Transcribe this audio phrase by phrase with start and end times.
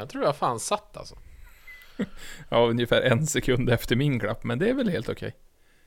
[0.00, 1.14] Jag tror jag fan satt alltså.
[2.48, 5.36] Ja, ungefär en sekund efter min klapp, men det är väl helt okej.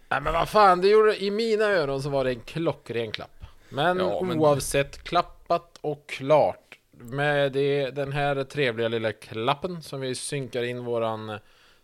[0.10, 3.44] Nej men vad fan, det gjorde, i mina öron så var det en klockren klapp.
[3.70, 6.60] Men, Ja, men- oavsett, klappat och klart.
[6.98, 11.40] Med det, den här trevliga lilla klappen som vi synkar in våran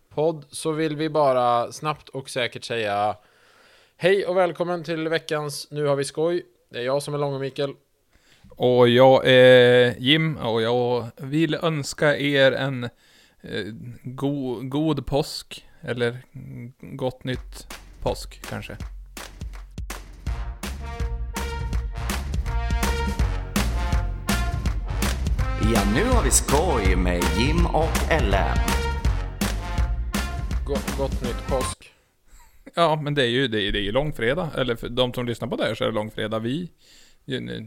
[0.08, 3.16] podd så vill vi bara snabbt och säkert säga
[3.96, 6.46] Hej och välkommen till veckans Nu har vi skoj.
[6.68, 7.74] Det är jag som är Långe Mikael.
[8.62, 13.64] Och jag är Jim och jag vill önska er en eh,
[14.02, 15.66] go, god påsk.
[15.80, 16.18] Eller
[16.80, 18.76] gott nytt påsk kanske.
[25.74, 28.56] Ja, nu har vi skoj med Jim och Ellen.
[30.66, 31.92] Gott, gott nytt påsk.
[32.74, 34.48] Ja, men det är ju, det är, det är ju långfredag.
[34.56, 36.40] Eller för de som lyssnar på det här så är det långfredag.
[36.40, 36.70] Vi,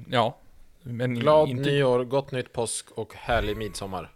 [0.09, 0.39] ja.
[0.83, 4.11] Men Glad inte, nyår, gott nytt påsk och härlig midsommar.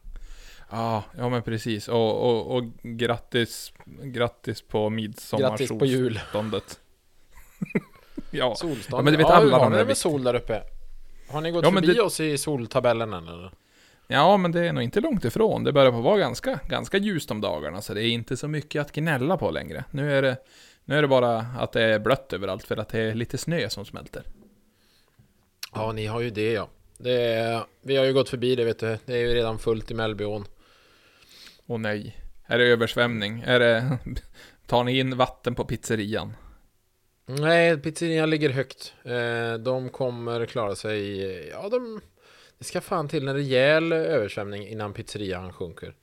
[0.72, 1.88] Ja, ja men precis.
[1.88, 3.74] Och, och, och grattis,
[4.04, 6.04] grattis på Grattis på jul.
[6.14, 6.80] midsommarsolståndet.
[8.32, 8.56] ja.
[8.56, 9.00] Solstånd.
[9.00, 10.62] Ja, men det vet ja, alla har ni vikt- sol där uppe?
[11.30, 13.52] Har ni gått Ja, förbi det- oss i soltabellen eller?
[14.08, 15.64] ja, men det är nog inte långt ifrån.
[15.64, 18.82] Det börjar på vara ganska, ganska ljust om dagarna, så det är inte så mycket
[18.82, 19.84] att gnälla på längre.
[19.92, 20.38] Nu är det,
[20.86, 23.70] nu är det bara att det är blött överallt för att det är lite snö
[23.70, 24.24] som smälter.
[25.74, 26.70] Ja, ni har ju det ja.
[26.98, 28.98] Det är, vi har ju gått förbi det vet du.
[29.06, 30.46] Det är ju redan fullt i Mellbyån.
[31.66, 32.18] Och nej.
[32.48, 33.44] Är det översvämning?
[33.46, 33.98] Är det...
[34.68, 36.34] Tar ni in vatten på pizzerian?
[37.26, 38.94] Nej, pizzerian ligger högt.
[39.04, 41.20] Eh, de kommer klara sig.
[41.50, 42.02] Ja, de...
[42.58, 45.94] Det ska fan till en rejäl översvämning innan pizzerian sjunker.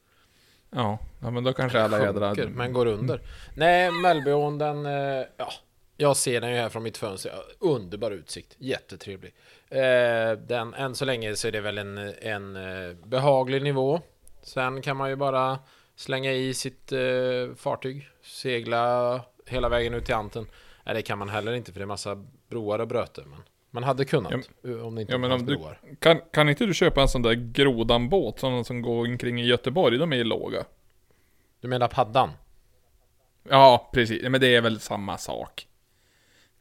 [0.71, 1.99] Ja, ja men då kanske alla.
[1.99, 3.21] Sjunker, men går under.
[3.55, 4.87] Nej, Mellbyån den...
[4.87, 5.53] eh, Ja,
[5.97, 7.31] jag ser den ju här från mitt fönster.
[7.35, 8.57] Ja, Underbar utsikt.
[8.59, 9.35] Jättetrevlig.
[9.69, 14.01] Eh, Den, än så länge så är det väl en, en eh, behaglig nivå.
[14.43, 15.59] Sen kan man ju bara
[15.97, 17.01] slänga i sitt eh,
[17.57, 18.09] fartyg.
[18.23, 20.47] Segla hela vägen ut till Anten.
[20.85, 23.23] Nej, det kan man heller inte för det är massa broar och bröte.
[23.27, 23.39] Men
[23.71, 24.33] man hade kunnat.
[24.85, 25.81] om det inte Ja, men om du- broar.
[25.99, 29.99] Kan, kan inte du köpa en sån där grodanbåt, sådana som går omkring i Göteborg?
[29.99, 30.65] De är ju låga.
[31.61, 32.31] Du menar paddan?
[33.49, 34.23] Ja, precis.
[34.23, 35.67] Men det är väl samma sak.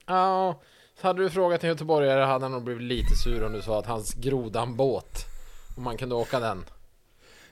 [0.06, 0.62] Ja,
[1.02, 3.80] så hade du frågat en göteborgare hade han nog blivit lite sur om du sa
[3.80, 5.26] att hans grodan båt
[5.78, 6.66] Om man kunde åka den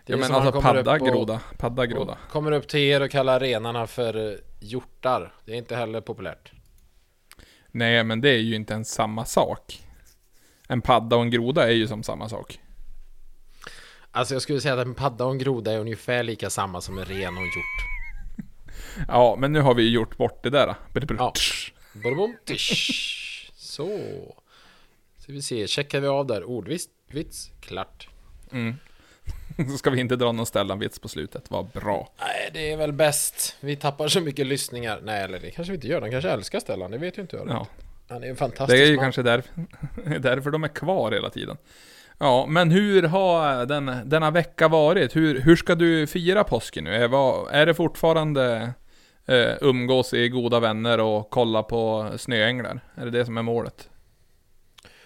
[0.05, 1.41] Det är Ja men alltså padda och- groda.
[1.57, 2.17] Padda groda.
[2.31, 6.51] Kommer upp till er och kallar renarna för eh, hjortar Det är inte heller populärt
[7.73, 9.87] Nej, men det är ju inte ens samma sak.
[10.67, 12.59] En padda och en groda är ju som samma sak.
[14.11, 16.97] Alltså jag skulle säga att en padda och en groda är ungefär lika samma som
[16.97, 18.45] en ren och en hjort
[19.07, 20.75] Ja, men nu har vi ju gjort bort det där.
[21.17, 21.33] Ja.
[23.55, 23.99] Så
[25.17, 28.07] Ska vi se, checkar vi av där Ordvits, vits, klart
[28.51, 28.75] Mm.
[29.71, 31.45] Så ska vi inte dra någon Stellan-vits på slutet.
[31.49, 32.13] Vad bra.
[32.19, 35.75] Nej, det är väl bäst Vi tappar så mycket lyssningar Nej, eller det kanske vi
[35.75, 37.67] inte gör De kanske älskar Stellan, det vet ju inte jag Ja,
[38.09, 39.05] Han är en fantastisk det är ju man.
[39.05, 39.43] kanske där,
[40.19, 41.57] därför de är kvar hela tiden.
[42.17, 45.15] Ja, men hur har den, denna vecka varit?
[45.15, 46.95] Hur, hur ska du fira påsken nu?
[46.95, 48.73] Är, är det fortfarande
[49.25, 52.79] eh, umgås i goda vänner och kolla på snöänglar?
[52.95, 53.87] Är det det som är målet?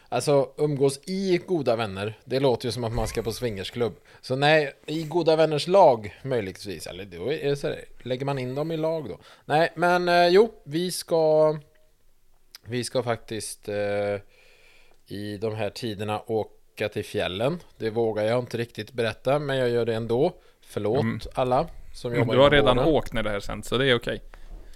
[0.09, 4.35] Alltså umgås i goda vänner Det låter ju som att man ska på swingersklubb Så
[4.35, 8.55] nej, i goda vänners lag möjligtvis Eller då är det så här, lägger man in
[8.55, 11.57] dem i lag då Nej, men eh, jo, vi ska
[12.65, 14.15] Vi ska faktiskt eh,
[15.07, 19.69] I de här tiderna åka till fjällen Det vågar jag inte riktigt berätta Men jag
[19.69, 21.19] gör det ändå Förlåt Mm.
[21.33, 22.93] alla som du har redan vården.
[22.93, 24.21] åkt när det här sänds, så det är okej.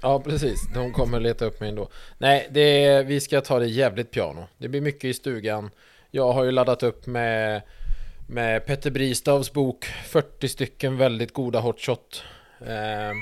[0.01, 0.69] Ja, precis.
[0.73, 1.89] De kommer leta upp mig ändå.
[2.17, 4.47] Nej, det är, vi ska ta det jävligt piano.
[4.57, 5.69] Det blir mycket i stugan.
[6.11, 7.61] Jag har ju laddat upp med,
[8.29, 12.23] med Petter Bristavs bok 40 stycken väldigt goda hotshot.
[12.61, 13.13] Eh,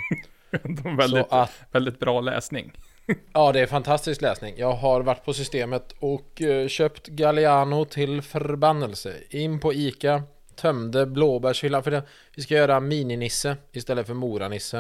[0.97, 2.72] väldigt, så att, väldigt bra läsning.
[3.34, 4.53] ja, det är fantastisk läsning.
[4.58, 9.14] Jag har varit på systemet och eh, köpt Galliano till förbannelse.
[9.29, 10.24] In på Ica,
[10.57, 11.84] tömde blåbärshyllan.
[11.84, 12.03] För det,
[12.35, 14.78] vi ska göra mini-Nisse istället för Mora-Nisse.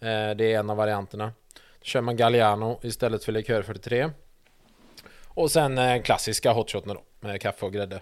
[0.00, 1.32] Eh, det är en av varianterna.
[1.54, 4.10] Då kör man Galliano istället för likör 43.
[5.28, 8.00] Och sen eh, klassiska hotshoten då, med kaffe och grädde.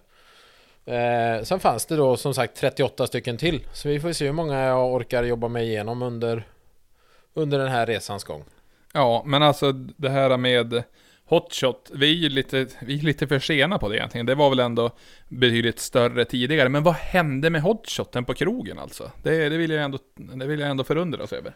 [0.84, 3.66] Eh, sen fanns det då som sagt 38 stycken till.
[3.72, 6.46] Så vi får se hur många jag orkar jobba mig igenom under,
[7.34, 8.44] under den här resans gång.
[8.92, 10.82] Ja, men alltså det här med
[11.32, 14.26] hotshot, vi är ju lite, vi är lite för sena på det egentligen.
[14.26, 14.90] Det var väl ändå
[15.29, 16.69] betydligt större tidigare.
[16.69, 19.11] Men vad hände med hotshoten på krogen alltså?
[19.23, 21.52] Det, det, vill, jag ändå, det vill jag ändå förundras över.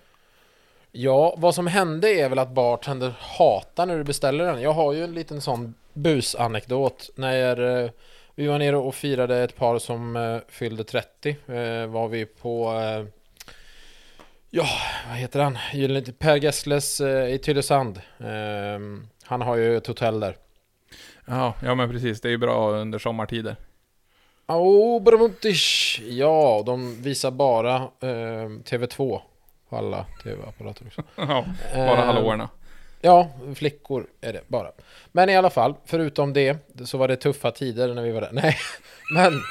[0.93, 4.61] Ja, vad som hände är väl att bartender hatar när du beställer den.
[4.63, 7.91] Jag har ju en liten sån busanekdot när eh,
[8.35, 11.31] Vi var nere och firade ett par som eh, fyllde 30.
[11.47, 12.73] Eh, var vi på...
[14.51, 14.67] Ja,
[15.09, 15.59] vad heter han?
[15.73, 18.01] Gyllene- Per Gessles eh, i Tylösand.
[18.19, 20.37] Ehm, han har ju ett hotell där.
[21.25, 22.21] Ja, ja men precis.
[22.21, 23.57] Det är ju bra under sommartider.
[24.47, 25.03] Oh!
[26.09, 29.21] Ja, de visar bara eh, TV2
[29.69, 31.03] på alla TV-apparater också.
[31.17, 31.45] Ja,
[31.75, 32.49] bara Eh, hallåorna.
[33.01, 34.71] Ja, flickor är det bara.
[35.13, 38.33] Men i alla fall, förutom det så var det tuffa tider när vi var där.
[38.33, 38.57] Nej,
[39.15, 39.33] men...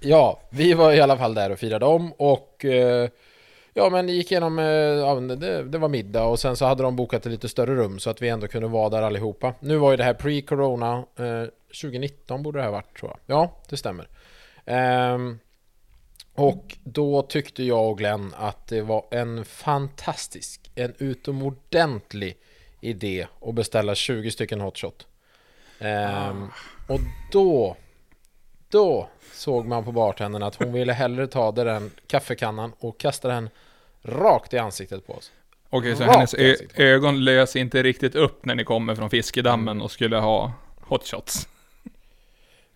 [0.00, 2.64] ja, vi var i alla fall där och firade om och...
[2.64, 3.08] Eh,
[3.74, 4.58] ja, men gick igenom...
[4.58, 7.74] Eh, ja, det, det var middag och sen så hade de bokat ett lite större
[7.74, 9.54] rum så att vi ändå kunde vara där allihopa.
[9.60, 11.04] Nu var ju det här pre-corona.
[11.16, 13.36] Eh, 2019 borde det ha varit tror jag.
[13.36, 14.08] Ja, det stämmer.
[14.64, 15.38] Ehm,
[16.34, 22.36] och då tyckte jag och Glenn att det var en fantastisk, en utomordentlig
[22.80, 25.06] idé att beställa 20 stycken hotshot.
[25.78, 26.48] Ehm,
[26.88, 27.00] och
[27.32, 27.76] då,
[28.72, 33.50] då såg man på bartendern att hon ville hellre ta den kaffekannan och kasta den
[34.02, 35.32] rakt i ansiktet på oss.
[35.70, 39.82] Okej, så Rakt hennes ö- ögon lös inte riktigt upp när ni kommer från fiskedammen
[39.82, 41.48] och skulle ha hotshots.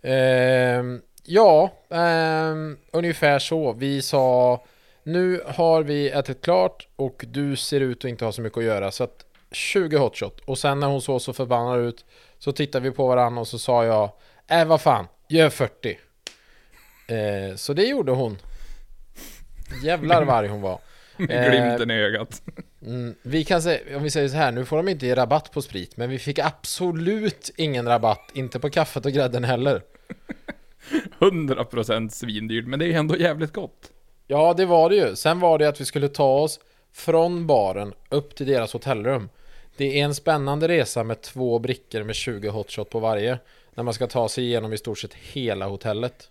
[0.03, 3.73] Ehm, ja, ehm, ungefär så.
[3.73, 4.65] Vi sa
[5.03, 8.65] nu har vi ätit klart och du ser ut att inte ha så mycket att
[8.65, 12.05] göra så att 20 hotshot och sen när hon såg så förbannad ut
[12.39, 14.11] så tittade vi på varandra och så sa jag
[14.49, 15.99] Äh vad fan, gör 40
[17.07, 18.39] eh, Så det gjorde hon
[19.83, 20.79] Jävlar vad arg hon var
[21.17, 22.43] Med glimten i ögat.
[22.83, 25.53] mm, Vi kan säga, om vi säger så här, nu får de inte ge rabatt
[25.53, 29.83] på sprit Men vi fick absolut ingen rabatt, inte på kaffet och grädden heller
[31.19, 33.91] 100% svindyrt, men det är ändå jävligt gott.
[34.27, 35.17] Ja, det var det ju.
[35.17, 36.61] Sen var det att vi skulle ta oss
[36.93, 39.29] från baren upp till deras hotellrum.
[39.77, 43.39] Det är en spännande resa med två brickor med 20 hotshot på varje.
[43.77, 46.31] När man ska ta sig igenom i stort sett hela hotellet.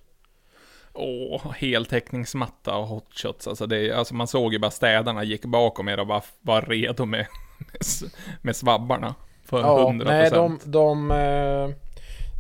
[0.94, 3.48] Åh, heltäckningsmatta och hotshots.
[3.48, 7.06] Alltså, det, alltså man såg ju bara städarna gick bakom er och bara var redo
[7.06, 7.28] med,
[7.58, 8.12] med,
[8.42, 9.16] med svabbarna.
[9.46, 10.04] För Ja, 100%.
[10.06, 11.12] nej, de, de...
[11.12, 11.70] eh,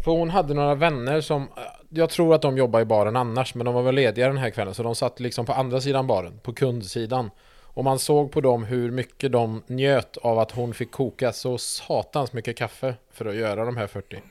[0.04, 1.42] För hon hade några vänner som...
[1.42, 1.48] eh,
[1.90, 4.50] Jag tror att de jobbar i baren annars, men de var väl lediga den här
[4.50, 4.74] kvällen.
[4.74, 7.30] Så de satt liksom på andra sidan baren, på kundsidan.
[7.64, 11.58] Och man såg på dem hur mycket de njöt av att hon fick koka så
[11.58, 14.22] satans mycket kaffe för att göra de här 40.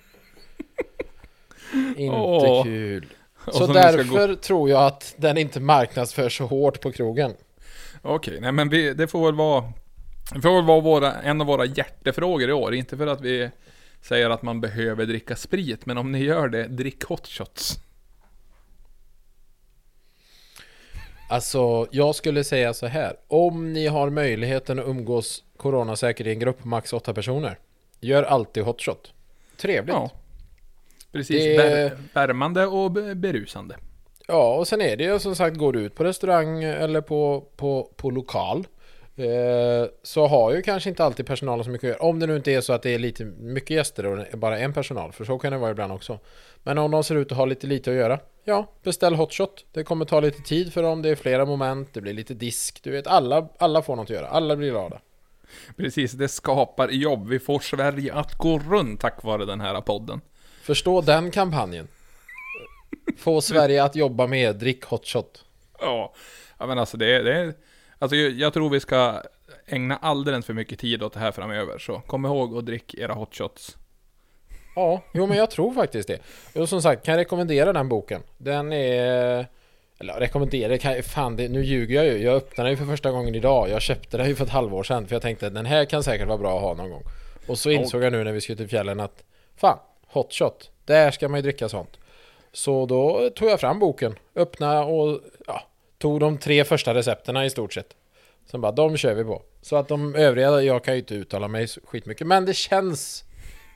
[1.73, 2.65] Inte Åh.
[2.65, 3.07] kul.
[3.53, 7.35] Så därför tror jag att den inte marknadsför så hårt på krogen.
[8.03, 9.73] Okej, nej men vi, det får väl vara...
[10.35, 12.75] Det får väl vara våra, en av våra hjärtefrågor i år.
[12.75, 13.51] Inte för att vi
[14.03, 17.79] säger att man behöver dricka sprit, men om ni gör det, drick hotshots.
[21.29, 23.17] Alltså, jag skulle säga så här.
[23.29, 27.59] Om ni har möjligheten att umgås coronasäkert i en grupp max åtta personer.
[28.01, 29.13] Gör alltid hotshot.
[29.57, 29.95] Trevligt.
[29.95, 30.11] Ja.
[31.15, 33.77] Precis, Det- vär, värmande och be- berusande.
[34.29, 37.45] Ja, och sen är det ju som sagt, går du ut på restaurang eller på,
[37.57, 38.67] på, på lokal
[39.17, 42.09] eh, så har ju kanske inte alltid personalen så mycket att göra.
[42.09, 44.73] Om det nu inte är så att det är lite mycket gäster och bara en
[44.73, 46.19] personal, för så kan det vara ibland också.
[46.63, 49.65] Men om de ser ut att ha lite lite att göra, ja, beställ hotshot.
[49.73, 52.81] Det kommer ta lite tid för dem, det är flera moment, det blir lite disk.
[52.83, 55.01] Du vet, alla, alla får något att göra, alla blir glada.
[55.77, 57.29] Precis, det skapar jobb.
[57.29, 60.21] Vi får Sverige att gå runt tack vare den här podden.
[60.65, 61.89] Förstå den kampanjen.
[63.19, 65.45] Få Sverige att jobba med drick hotshot.
[65.81, 66.13] Ja,
[66.59, 67.55] ja men alltså det, det är...
[67.99, 69.23] Alltså jag, tror vi ska
[69.67, 71.79] ägna alldeles för mycket tid åt det här framöver.
[71.79, 73.77] Så kom ihåg att drick era hotshots.
[74.77, 76.19] Ja, jo men jag tror faktiskt det.
[76.61, 78.23] Och som sagt, kan jag rekommendera den boken.
[78.39, 79.47] Den är...
[79.99, 82.25] Eller rekommendera, kan jag, fan det, nu ljuger jag ju.
[82.25, 83.69] Jag öppnade den ju för första gången idag.
[83.69, 85.07] Jag köpte den ju för ett halvår sedan.
[85.07, 87.03] För jag tänkte den här kan säkert vara bra att ha någon gång.
[87.47, 89.25] Och så insåg jag nu när vi skulle till fjällen att
[89.57, 89.79] Fan,
[90.15, 90.71] hotshot.
[90.85, 91.99] Där ska man ju dricka sånt.
[92.53, 95.63] Så då tog jag fram boken, öppna och ja,
[95.99, 97.97] tog de tre första recepterna i stort sett.
[98.51, 99.43] Sen bara, de kör vi på.
[99.63, 102.27] Så att de övriga, jag kan ju inte uttala mig skitmycket.
[102.27, 103.25] Men det känns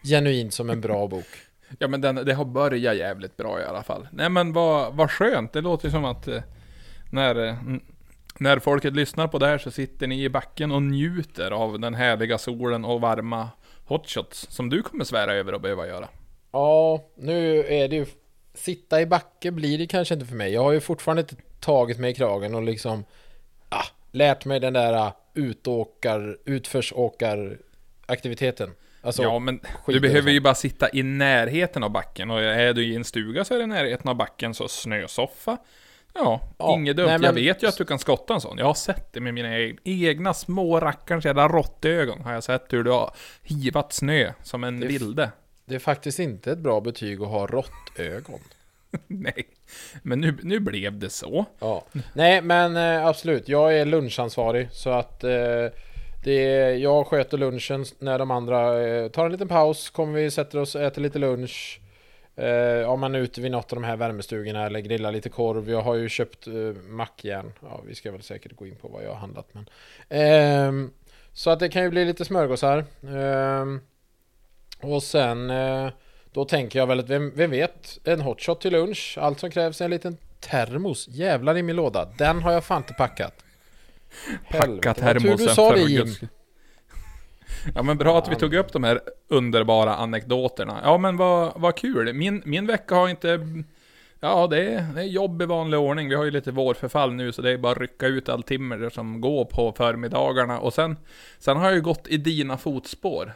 [0.04, 1.26] genuint som en bra bok.
[1.78, 4.08] Ja men den, det har börjat jävligt bra i alla fall.
[4.12, 5.52] Nej men vad, vad skönt.
[5.52, 6.42] Det låter ju som att eh,
[7.10, 7.54] när, eh,
[8.38, 11.94] när folket lyssnar på det här så sitter ni i backen och njuter av den
[11.94, 13.48] härliga solen och varma
[13.84, 14.46] hotshots.
[14.50, 16.08] Som du kommer svära över att behöva göra.
[16.52, 18.06] Ja, nu är det ju...
[18.54, 20.52] Sitta i backe blir det kanske inte för mig.
[20.52, 23.04] Jag har ju fortfarande inte tagit mig i kragen och liksom...
[23.68, 26.38] Ah, lärt mig den där ah, utåkar...
[26.44, 27.58] Utförsåkar...
[28.06, 28.70] Aktiviteten.
[29.00, 32.30] Alltså, ja men du behöver ju bara sitta i närheten av backen.
[32.30, 34.54] Och är du i en stuga så är det i närheten av backen.
[34.54, 35.56] Så snösoffa.
[36.14, 37.06] Ja, Ja, inget dumt.
[37.06, 38.58] nej, Jag men- vet ju att du kan skotta en sån.
[38.58, 42.20] Jag har sett det med mina e- egna små rackarns jävla råttögon.
[42.20, 43.10] Har jag sett hur du har
[43.42, 45.30] hivat snö som en vilde.
[45.68, 48.40] Det är faktiskt inte ett bra betyg att ha råttögon.
[49.06, 49.46] Nej,
[50.02, 51.44] men nu, nu blev det så.
[51.58, 51.84] Ja.
[52.12, 53.48] Nej, men eh, absolut.
[53.48, 55.66] Jag är lunchansvarig så att eh,
[56.24, 59.90] det är, jag sköter lunchen när de andra eh, tar en liten paus.
[59.90, 61.80] Kommer vi sätter oss och äter lite lunch.
[62.36, 65.70] Eh, om man är ute vid något av de här värmestugorna eller grillar lite korv.
[65.70, 67.52] Jag har ju köpt eh, mackjärn.
[67.62, 69.48] Ja, vi ska väl säkert gå in på vad jag har handlat.
[69.52, 69.68] Men,
[70.08, 70.90] ehm,
[71.32, 72.84] så att det kan ju bli lite smörgåsar.
[73.02, 73.80] Ehm,
[74.80, 75.88] och sen eh,
[76.32, 79.18] då tänker jag väl att vem, vem vet, en hotshot till lunch.
[79.20, 81.08] Allt som krävs är en liten termos.
[81.08, 82.08] Jävlar i min låda.
[82.18, 83.44] Den har jag fan inte packat.
[84.50, 86.14] Packa termosen du sa det Jim.
[87.74, 90.80] Ja men bra att vi tog upp de här underbara anekdoterna.
[90.82, 92.14] Ja men vad, vad kul.
[92.14, 93.46] Min, min vecka har inte...
[94.20, 96.08] Ja det är, det är jobb i vanlig ordning.
[96.08, 98.90] Vi har ju lite vårförfall nu så det är bara att rycka ut all timmer
[98.90, 100.60] som går på förmiddagarna.
[100.60, 100.96] Och sen,
[101.38, 103.32] sen har jag ju gått i dina fotspår.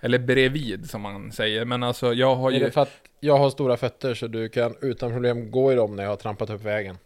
[0.00, 1.64] Eller bredvid som man säger.
[1.64, 2.64] Men alltså jag har Är ju...
[2.64, 5.96] det för att jag har stora fötter så du kan utan problem gå i dem
[5.96, 6.98] när jag har trampat upp vägen?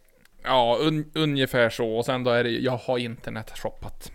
[0.44, 1.96] Ja, un, ungefär så.
[1.96, 4.12] Och sen då är det jag har internetshoppat.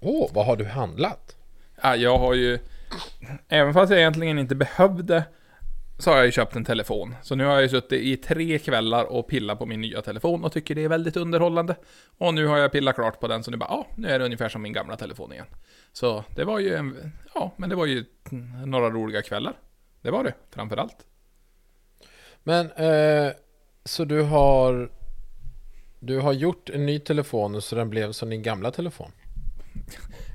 [0.00, 1.36] Åh, vad har du handlat?
[1.82, 2.58] Ja, jag har ju...
[3.48, 5.24] Även fast jag egentligen inte behövde
[6.02, 7.14] så har jag ju köpt en telefon.
[7.22, 10.44] Så nu har jag ju suttit i tre kvällar och pillat på min nya telefon
[10.44, 11.76] och tycker det är väldigt underhållande.
[12.18, 14.24] Och nu har jag pillat klart på den så nu bara, ja, nu är det
[14.24, 15.46] ungefär som min gamla telefon igen.
[15.92, 18.04] Så det var ju en, ja, men det var ju
[18.66, 19.54] några roliga kvällar.
[20.00, 20.96] Det var det, framförallt.
[22.42, 23.32] Men, eh,
[23.84, 24.90] så du har...
[25.98, 29.10] Du har gjort en ny telefon så den blev som din gamla telefon?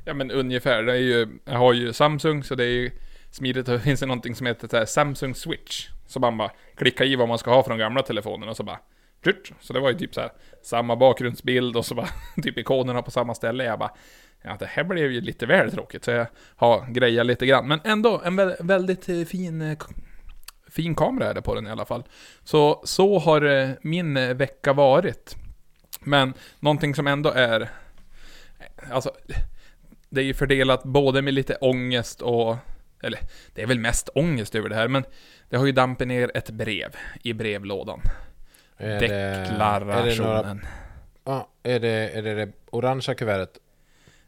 [0.06, 2.92] Ja men ungefär, det är ju, jag har ju Samsung så det är ju
[3.38, 3.66] smidigt.
[3.66, 5.90] Det finns det någonting som heter här Samsung Switch.
[6.08, 8.80] Så man bara klickar i vad man ska ha från gamla telefonen och så bara.
[9.60, 10.32] Så det var ju typ så här
[10.64, 12.10] samma bakgrundsbild och så bara
[12.44, 13.64] typ ikonerna på samma ställe.
[13.64, 13.92] Jag bara
[14.44, 17.68] Ja, det här blev ju lite väl tråkigt så jag har grejat lite grann.
[17.68, 19.78] Men ändå en vä- väldigt eh, fin eh,
[20.70, 22.04] Fin kamera är det på den i alla fall.
[22.44, 25.36] Så, så har eh, min vecka varit.
[26.00, 27.70] Men någonting som ändå är
[28.92, 29.12] Alltså
[30.10, 32.56] det är ju fördelat både med lite ångest och...
[33.04, 33.20] Eller,
[33.54, 35.04] det är väl mest ångest över det här, men
[35.50, 38.02] det har ju dampit ner ett brev i brevlådan.
[38.78, 40.08] Är det- Deklarationen.
[40.08, 40.60] Är det, några,
[41.24, 43.58] ja, är, det, är det det orangea kuvertet?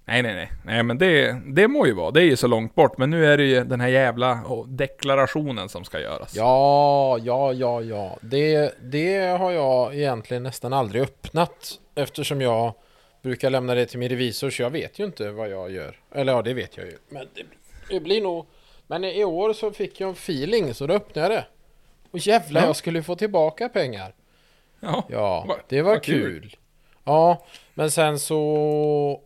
[0.06, 0.52] Nej, nej, nej.
[0.66, 2.12] Nej, men det, det må ju vara.
[2.12, 2.98] Det är ju så långt bort.
[2.98, 6.36] Men nu är det ju den här jävla deklarationen som ska göras.
[6.36, 8.18] Ja, ja, ja, ja.
[8.22, 11.80] Det, det har jag egentligen nästan aldrig öppnat.
[11.96, 12.74] Eftersom jag
[13.22, 15.96] brukar lämna det till min revisor så jag vet ju inte vad jag gör.
[16.12, 16.98] Eller ja, det vet jag ju.
[17.10, 17.44] Men det,
[17.90, 18.46] det blir nog...
[18.92, 21.46] Men i år så fick jag en feeling så då öppnade jag det.
[22.12, 22.68] Och jävlar, Ja.
[22.68, 24.14] jag skulle få tillbaka pengar.
[24.80, 25.06] Ja.
[25.10, 26.42] Ja, det var kul.
[26.42, 26.56] kul.
[27.04, 29.22] Ja, men sen så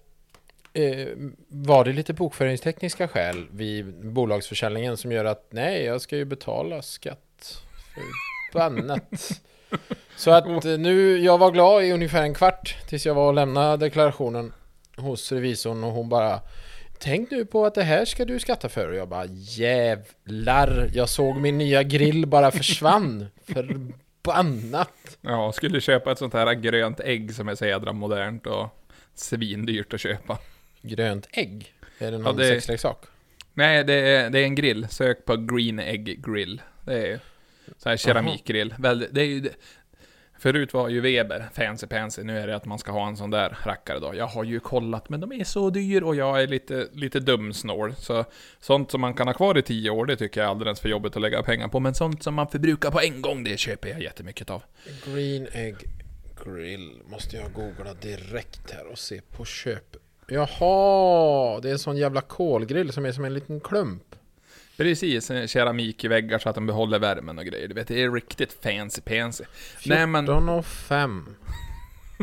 [0.74, 1.08] eh,
[1.48, 6.82] var det lite bokföringstekniska skäl vid bolagsförsäljningen som gör att nej, jag ska ju betala
[6.82, 7.62] skatt.
[8.52, 9.42] Förbannat.
[10.18, 13.34] så att eh, nu, jag var glad i ungefär en kvart tills jag var och
[13.34, 14.54] lämnade deklarationen
[14.98, 16.42] hos revisorn och hon bara
[17.00, 21.10] Tänk nu på att det här ska du skatta för och jag bara jävlar Jag
[21.10, 23.26] såg min nya grill bara försvann
[24.24, 28.68] Förbannat Ja, skulle köpa ett sånt här grönt ägg som är så jädra modernt och
[29.16, 30.38] svindyrt att köpa.
[30.82, 31.74] Grönt ägg?
[31.98, 33.06] Är det någon det- sexleksak?
[33.54, 34.88] Nej, det är, det är en grill.
[34.90, 36.62] Sök på Green Egg Grill.
[36.86, 37.20] Det är
[37.78, 38.74] så här keramikgrill.
[38.80, 39.50] Väldigt, det är ju.
[40.44, 43.30] Förut var ju Weber fancy pansy, nu är det att man ska ha en sån
[43.30, 44.16] där rackare då.
[44.16, 47.96] Jag har ju kollat, men de är så dyr och jag är lite, lite dumsnål.
[47.96, 48.26] Så
[48.60, 50.90] sånt som man kan ha kvar i tio år, det tycker jag är alldeles för
[50.90, 51.80] jobbigt att lägga pengar på.
[51.80, 54.64] Men sånt som man förbrukar på en gång, det köper jag jättemycket av.
[55.06, 55.76] Green Egg
[56.46, 59.96] Grill måste jag googla direkt här och se på köp.
[60.28, 64.13] Jaha, det är en sån jävla kolgrill som är som en liten klump.
[64.78, 67.68] Precis, keramik i väggar så att de behåller värmen och grejer.
[67.68, 69.44] Du vet, det är riktigt fancy pansy.
[69.86, 71.36] Nej men, 14 och 5.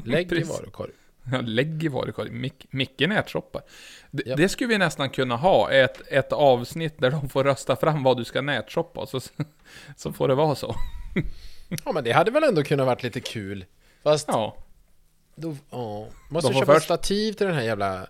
[0.05, 0.91] Lägg i varukorg.
[1.33, 2.31] Ja, lägg i varukorg.
[2.31, 3.63] Mic- Micke nätshoppar.
[4.11, 4.37] D- Japp.
[4.37, 8.17] Det skulle vi nästan kunna ha, ett, ett avsnitt där de får rösta fram vad
[8.17, 9.21] du ska nätshoppa, så,
[9.97, 10.77] så får det vara så.
[11.85, 13.65] Ja men det hade väl ändå kunnat varit lite kul.
[14.03, 14.57] Fast Ja,
[15.35, 16.07] då, ja.
[16.29, 18.07] Måste köpa först- stativ till den här jävla...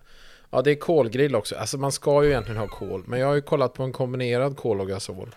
[0.51, 1.55] Ja det är kolgrill också.
[1.55, 3.03] Alltså man ska ju egentligen ha kol.
[3.07, 5.35] Men jag har ju kollat på en kombinerad kol och gasol.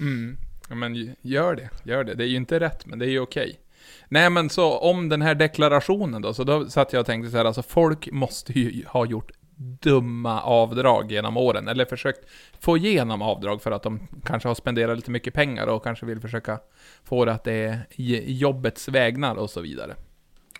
[0.00, 0.36] mm.
[0.68, 2.14] ja men gör det, gör det.
[2.14, 3.60] Det är ju inte rätt, men det är ju okej.
[4.08, 7.36] Nej men så om den här deklarationen då, så då satt jag och tänkte så
[7.36, 12.28] här, alltså folk måste ju ha gjort dumma avdrag genom åren, eller försökt
[12.60, 16.20] få igenom avdrag för att de kanske har spenderat lite mycket pengar och kanske vill
[16.20, 16.58] försöka
[17.04, 17.86] få det att det är
[18.26, 19.94] jobbets vägnar och så vidare.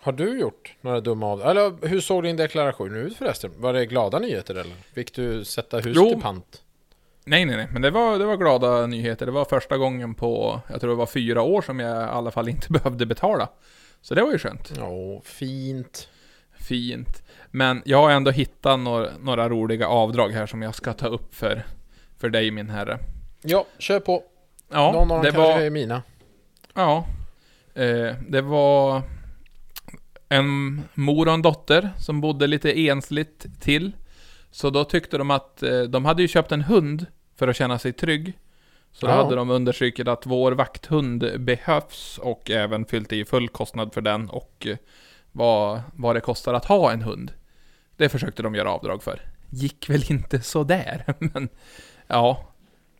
[0.05, 1.41] Har du gjort några dumma av...
[1.41, 3.51] Eller hur såg din deklaration ut förresten?
[3.57, 4.75] Var det glada nyheter eller?
[4.93, 6.09] Fick du sätta hus Jo.
[6.09, 6.61] till pant?
[7.25, 7.67] Nej, nej, nej.
[7.71, 9.25] Men det var, det var glada nyheter.
[9.25, 12.31] Det var första gången på, jag tror det var fyra år som jag i alla
[12.31, 13.49] fall inte behövde betala.
[14.01, 14.73] Så det var ju skönt.
[14.77, 16.07] Ja, fint.
[16.59, 17.23] Fint.
[17.51, 21.35] Men jag har ändå hittat några, några roliga avdrag här som jag ska ta upp
[21.35, 21.63] för,
[22.17, 22.99] för dig min herre.
[23.41, 24.23] Ja, kör på.
[24.71, 25.59] Ja, Någon av dem kanske var...
[25.61, 26.01] är mina.
[26.73, 27.05] Ja.
[27.73, 29.01] Eh, det var
[30.29, 33.91] en mor och en dotter som bodde lite ensligt till.
[34.51, 37.05] Så då tyckte de att eh, de hade ju köpt en hund
[37.35, 38.33] för att känna sig trygg.
[38.91, 39.23] Så då Ja.
[39.23, 44.29] hade de understrukit att vår vakthund behövs och även fyllt i full kostnad för den
[44.29, 44.77] och eh,
[45.31, 47.31] vad, vad det kostar att ha en hund.
[47.97, 49.21] Det försökte de göra avdrag för.
[49.49, 51.49] Gick väl inte så där, men
[52.07, 52.47] ja.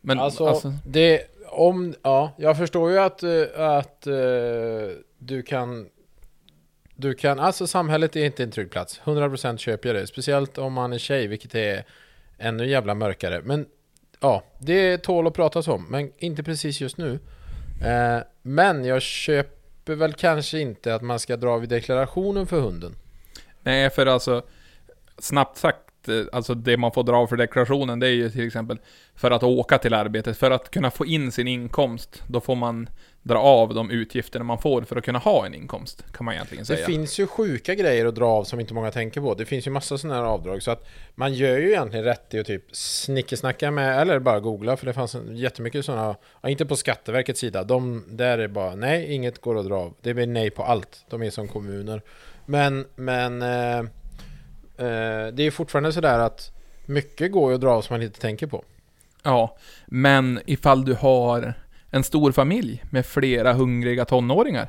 [0.00, 4.06] Men alltså, alltså det, om, ja, jag förstår ju att, eh, att
[5.18, 5.86] du kan
[6.96, 9.00] du kan, alltså samhället är inte en trygg plats.
[9.04, 11.84] 100% köper jag det, speciellt om man är tjej, vilket är
[12.38, 13.42] ännu jävla mörkare.
[13.44, 13.66] Men
[14.20, 17.18] ja, det tål att pratas om, men inte precis just nu.
[17.84, 22.94] Eh, Men jag köper väl kanske inte att man ska dra vid deklarationen för hunden.
[23.62, 24.42] Nej, för alltså
[25.18, 28.46] snabbt sagt, eh, alltså det man får dra av för deklarationen, det är ju till
[28.46, 28.78] exempel
[29.14, 32.88] för att åka till arbetet, för att kunna få in sin inkomst, då får man
[33.26, 36.62] dra av de utgifterna man får för att kunna ha en inkomst, kan man egentligen
[36.62, 36.86] Det säga.
[36.86, 39.34] finns ju sjuka grejer att dra av som inte många tänker på.
[39.34, 42.38] Det finns ju massa sådana här avdrag så att man gör ju egentligen rätt i
[42.38, 46.76] att typ snickesnacka med eller bara googla för det fanns jättemycket sådana, ja, inte på
[46.76, 47.64] Skatteverkets sida.
[47.64, 49.94] De där är bara nej, inget går att dra av.
[50.00, 51.04] Det blir nej på allt.
[51.10, 52.02] De är som kommuner.
[52.46, 56.50] Men, men eh, eh, det är fortfarande sådär att
[56.86, 58.64] mycket går ju att dra av som man inte tänker på.
[59.22, 59.56] Ja,
[59.86, 61.54] men ifall du har
[61.90, 64.68] en stor familj med flera hungriga tonåringar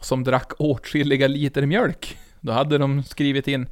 [0.00, 3.68] som drack åtskilliga liter mjölk, då hade de skrivit in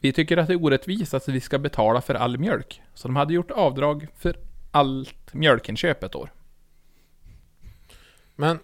[0.00, 2.82] vi tycker att det är orättvist att vi ska betala för all mjölk.
[2.94, 4.36] Så de hade gjort avdrag för
[4.70, 6.32] allt mjölkinköp ett år.
[8.36, 8.58] Men,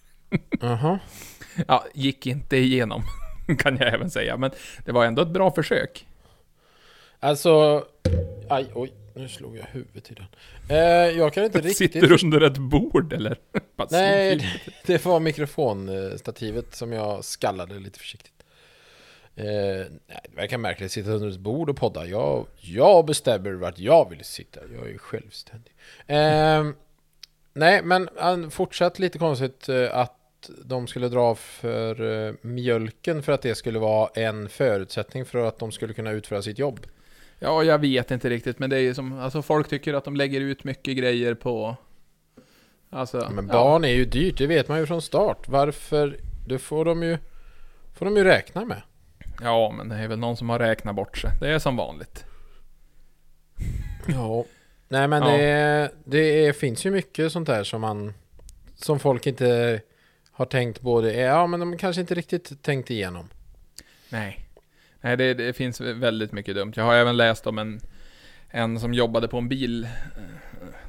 [0.60, 0.98] jaha.
[1.68, 3.02] Ja, gick inte igenom,
[3.58, 4.36] kan jag även säga.
[4.36, 4.50] Men
[4.84, 6.06] det var ändå ett bra försök.
[7.20, 7.84] Alltså,
[8.48, 10.26] aj, oj, nu slog jag huvudet i den.
[10.68, 11.76] Eh, jag kan inte riktigt...
[11.76, 13.38] Sitter du under ett bord eller?
[13.90, 18.32] Nej, det, det var mikrofonstativet som jag skallade lite försiktigt.
[19.36, 19.44] Eh,
[20.06, 22.06] nej, det verkar märkligt att sitta under ett bord och podda.
[22.06, 24.60] Jag, jag bestämmer vart jag vill sitta.
[24.74, 25.72] Jag är självständig.
[26.06, 26.64] Eh,
[27.52, 30.14] nej, men eh, fortsatt lite konstigt eh, att
[30.64, 35.58] de skulle dra för eh, mjölken för att det skulle vara en förutsättning för att
[35.58, 36.80] de skulle kunna utföra sitt jobb.
[37.38, 40.16] Ja, jag vet inte riktigt, men det är ju som, alltså folk tycker att de
[40.16, 41.76] lägger ut mycket grejer på...
[42.90, 43.52] Alltså, Men ja.
[43.52, 45.48] barn är ju dyrt, det vet man ju från start.
[45.48, 46.16] Varför?
[46.46, 47.18] Det får de ju,
[47.94, 48.82] får de ju räkna med.
[49.42, 51.30] Ja, men det är väl någon som har räknat bort sig.
[51.40, 52.24] Det är som vanligt.
[54.06, 54.44] Ja.
[54.88, 55.36] Nej men Ja.
[55.36, 58.14] det, det är, finns ju mycket sånt där som man
[58.74, 59.80] Som folk inte
[60.30, 63.28] har tänkt både Ja men de kanske inte riktigt tänkt igenom
[64.08, 64.47] Nej.
[65.08, 66.72] Nej, det, det finns väldigt mycket dumt.
[66.76, 67.80] Jag har även läst om en,
[68.48, 69.88] en som jobbade på en bil, eh,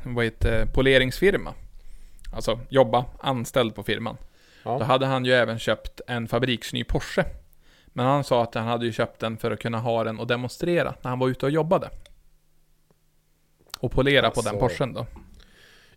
[0.04, 1.54] vad heter poleringsfirma.
[2.34, 4.18] Alltså jobba, anställd på firman.
[4.64, 7.26] Då Ja, hade han ju även köpt en fabriksny Porsche.
[7.86, 10.28] Men han sa att han hade ju köpt den för att kunna ha den och
[10.28, 11.90] demonstrera när han var ute och jobbade.
[13.80, 14.68] Och polera på den Alltså.
[14.68, 15.06] Porschen då.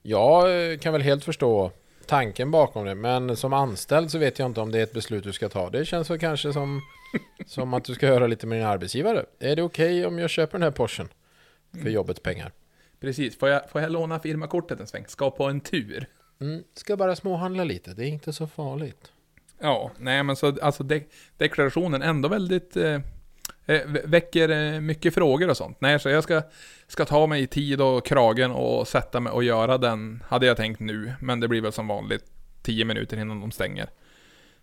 [0.03, 1.71] jag eh, kan väl helt förstå
[2.13, 2.95] Tanken bakom det.
[2.95, 5.71] Men som anställd så vet jag inte om det är ett beslut du ska ta.
[5.71, 6.81] Det känns väl kanske som
[7.47, 9.25] Som att du ska höra lite med din arbetsgivare.
[9.39, 11.09] Är det okej om jag köper den här Porschen?
[11.83, 12.53] För jobbets pengar?
[13.01, 15.05] Precis, får jag, får jag låna firmakortet en sväng?
[15.09, 16.07] Ska på en tur.
[16.41, 19.13] mm, Ska bara småhandla lite, det är inte så farligt.
[19.59, 21.05] Ja, nej men så alltså de,
[21.37, 23.01] deklarationen ändå väldigt eh,
[24.05, 25.77] väcker eh, mycket frågor och sånt.
[25.81, 26.43] Nej, så jag ska,
[26.87, 30.57] ska ta mig i tid och kragen och sätta mig och göra den, hade jag
[30.57, 31.13] tänkt nu.
[31.21, 32.25] Men det blir väl som vanligt
[32.63, 33.89] 10 minuter innan de stänger.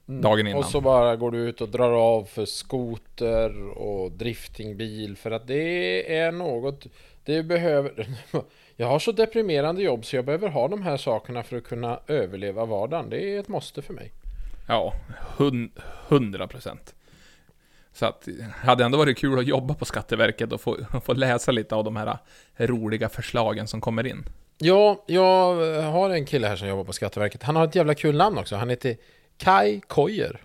[0.06, 0.60] Dagen innan.
[0.60, 5.48] Och så bara går du ut och drar av för skoter och driftingbil för att
[5.48, 6.88] det är något
[7.24, 8.08] Det behöver
[8.76, 12.00] Jag har så deprimerande jobb så jag behöver ha de här sakerna för att kunna
[12.08, 14.12] överleva vardagen Det är ett måste för mig
[14.68, 14.94] Ja,
[15.38, 15.72] hun,
[16.10, 16.96] 100 procent.
[17.94, 21.52] Så att, det hade ändå varit kul att jobba på Skatteverket och få, få läsa
[21.52, 22.18] lite av de här
[22.58, 24.26] roliga förslagen som kommer in.
[24.58, 27.44] Ja, jag har en kille här som jobbar på Skatteverket.
[27.44, 28.56] Han har ett jävla kul namn också.
[28.56, 28.98] Han heter
[29.38, 30.42] Kai Koyer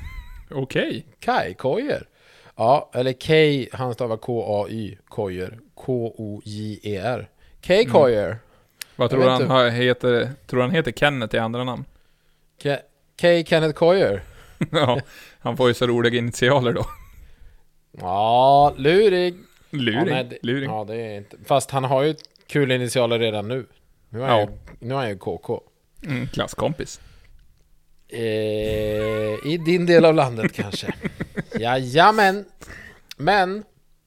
[0.50, 1.06] Okej.
[1.20, 2.08] Kai Koyer
[2.56, 7.28] Ja, eller K, han stavar K-A-Y Koyer K-O-J-E-R
[7.60, 8.38] Kai Koyer
[8.96, 10.30] Vad tror han heter?
[10.46, 11.84] Tror han heter Kenneth i andra namn?
[12.62, 12.76] K,
[13.20, 14.22] K Kenneth Koyer
[14.72, 15.00] ja,
[15.38, 16.86] han får ju så roliga initialer då.
[18.00, 19.34] Ja, lurig.
[19.70, 19.94] Luring.
[19.98, 20.70] Ja, nej, det, Luring.
[20.70, 21.36] Ja, det är inte.
[21.44, 22.14] Fast han har ju
[22.46, 23.66] kul initialer redan nu.
[24.08, 24.40] Nu är Ja.
[24.40, 24.46] ju,
[24.78, 25.60] nu är han ju KK.
[26.06, 27.00] Mm, klasskompis.
[28.08, 28.18] Eh,
[29.46, 30.94] I din del av landet kanske.
[31.58, 32.44] Jajamän.
[33.16, 33.64] Men,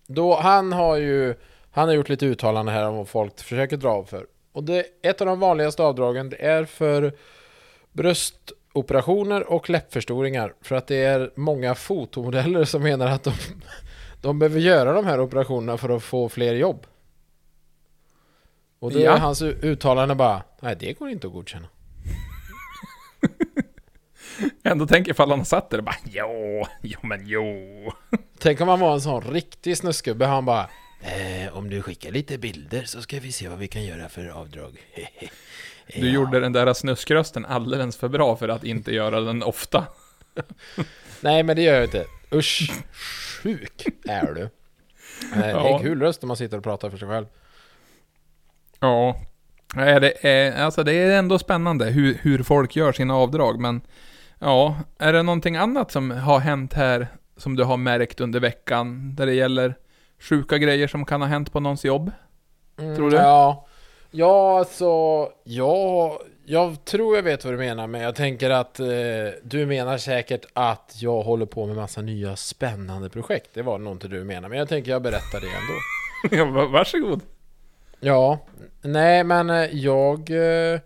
[0.08, 1.36] då, han har ju
[1.72, 4.26] han har gjort lite uttalanden här om vad folk försöker dra av för.
[4.52, 7.14] Och det, ett av de vanligaste avdragen det är för
[8.84, 10.54] bröstoperationer och läppförstoringar.
[10.62, 13.34] För att det är många fotomodeller som menar att de,
[14.22, 16.86] de behöver göra de här operationerna för att få fler jobb.
[18.80, 19.16] Och då Ja.
[19.16, 21.68] är hans uttalande bara, nej det går inte att godkänna.
[24.64, 27.46] Ändå tänker ifall han satt där och bara jo, jo men jo.
[28.40, 30.70] Tänk om han var en sån riktig snuskgubbe, han bara
[31.02, 34.28] eh, Om du skickar lite bilder så ska vi se vad vi kan göra för
[34.28, 34.78] avdrag.
[35.96, 36.14] Du Ja.
[36.14, 39.86] gjorde den där snuskrösten alldeles för bra för att inte göra den ofta.
[41.22, 42.06] Nej men det gör jag inte.
[42.34, 42.72] Usch,
[43.44, 44.42] sjuk är du.
[44.42, 44.50] Eh,
[45.40, 45.68] Det är Ja.
[45.78, 47.26] en kul röst om man sitter och pratar för sig själv.
[48.80, 49.16] Ja.
[49.76, 53.82] Det är, alltså det är ändå spännande hur, hur folk gör sina avdrag, men
[54.40, 59.16] ja, är det någonting annat som har hänt här som du har märkt under veckan,
[59.16, 59.76] där det gäller
[60.20, 62.12] sjuka grejer som kan ha hänt på någons jobb?
[62.80, 63.18] Mm, Tror du?
[63.18, 63.68] Ja,
[64.12, 64.86] ja alltså,
[65.44, 68.88] ja, jag tror jag vet vad du menar, men jag tänker att eh,
[69.44, 73.50] du menar säkert att jag håller på med massa nya spännande projekt.
[73.54, 75.84] Det var nog inte du menar, men jag tänker jag berättar det ändå.
[76.38, 77.22] Ja, va- varsågod.
[78.00, 78.40] Ja,
[78.82, 80.30] nej men eh, jag
[80.74, 80.80] eh,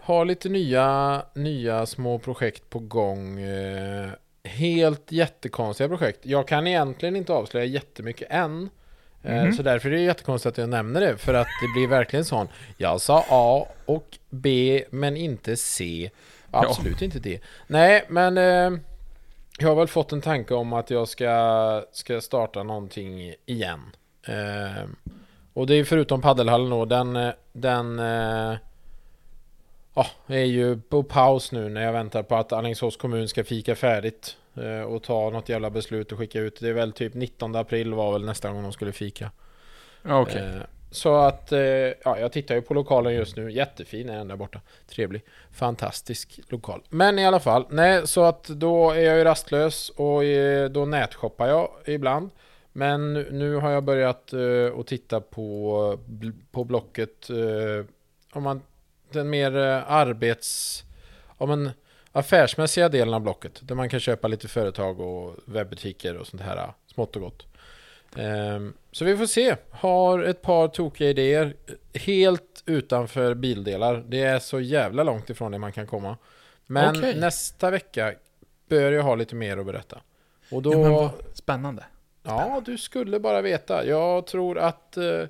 [0.00, 3.40] har lite nya, nya små projekt på gång.
[3.40, 4.08] Eh,
[4.44, 6.18] helt jättekonstiga projekt.
[6.26, 8.70] Jag kan egentligen inte avslöja jättemycket än.
[9.22, 9.52] Mhm.
[9.52, 11.16] Så därför är det jättekonstigt att jag nämner det.
[11.16, 12.48] För att det blir verkligen sån.
[12.76, 16.10] Jag sa A och B men inte C.
[16.50, 17.40] Absolut inte D.
[17.66, 18.80] Nej men eh,
[19.58, 23.80] jag har väl fått en tanke om att jag ska, ska starta någonting igen.
[24.26, 24.84] Eh,
[25.54, 28.56] och det är förutom paddelhallen då, den, den eh,
[29.94, 33.76] ja, är ju på paus nu när jag väntar på att Alingsås kommun ska fika
[33.76, 34.36] färdigt
[34.88, 36.60] och ta något jävla beslut och skicka ut.
[36.60, 39.30] Det är väl typ 19 april var väl nästa gång de skulle fika.
[40.02, 40.42] Ja, Okej.
[40.42, 43.50] Eh, så att, eh, ja, jag tittar ju på lokalen just nu.
[43.52, 44.60] Jättefin är den där borta.
[44.88, 45.22] Trevlig.
[45.52, 46.82] Fantastisk lokal.
[46.88, 50.84] Men i alla fall, nej, så att då är jag ju rastlös och eh, då
[50.84, 52.30] nätshoppar jag ibland.
[52.72, 55.98] Men nu- har jag börjat eh, att titta på,
[56.50, 57.86] på Blocket, eh,
[58.32, 58.62] om man,
[59.12, 60.82] den mer eh, arbets...
[61.38, 61.70] Om en
[62.12, 63.60] affärsmässiga delen av Blocket.
[63.62, 67.46] Där man kan köpa lite företag och webbutiker och sånt här smått och gott.
[68.16, 69.56] Ehm, Så vi får se.
[69.70, 71.56] Har ett par tokiga idéer.
[71.94, 74.04] Helt utanför bildelar.
[74.08, 76.16] Det är så jävla långt ifrån det man kan komma.
[76.66, 77.20] Men Okej.
[77.20, 78.14] nästa vecka
[78.68, 80.00] bör jag ha lite mer att berätta.
[80.50, 80.72] Och då...
[80.72, 81.84] Ja, vad spännande.
[82.22, 83.84] Ja, du skulle bara veta.
[83.86, 85.22] Jag tror att eh,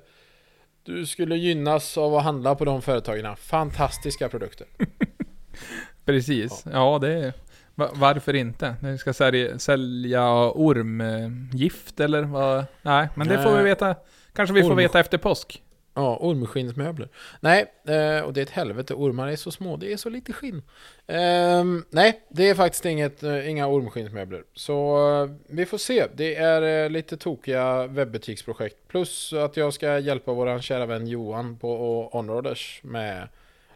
[0.83, 3.35] du skulle gynnas av att handla på de företagen.
[3.35, 4.67] Fantastiska produkter.
[6.05, 6.65] Precis.
[6.73, 7.33] Ja, det är...
[7.75, 8.75] va- Varför inte?
[8.81, 12.65] Ni ska sälja, sälja ormgift eller vad?
[12.81, 13.95] Nej, men det får vi veta.
[14.33, 15.63] Kanske vi får Orm- veta efter påsk.
[15.93, 17.09] Ja, ormskinnsmöbler.
[17.39, 18.93] Nej, eh, och det är ett helvete.
[18.93, 20.61] Ormar är så små, det är så lite skinn.
[21.07, 24.43] Ehm, nej, det är faktiskt inget, eh, inga ormskinnsmöbler.
[24.53, 26.05] Så eh, vi får se.
[26.15, 28.75] Det är lite tokiga webbutiksprojekt.
[28.87, 33.27] Plus att jag ska hjälpa våran kära vän Johan på Onroaders med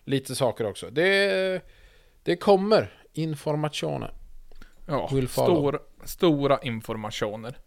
[0.05, 0.89] lite saker också.
[0.91, 1.61] Det,
[2.25, 4.13] det kommer informationer.
[4.85, 7.57] Ja, stor, stora informationer.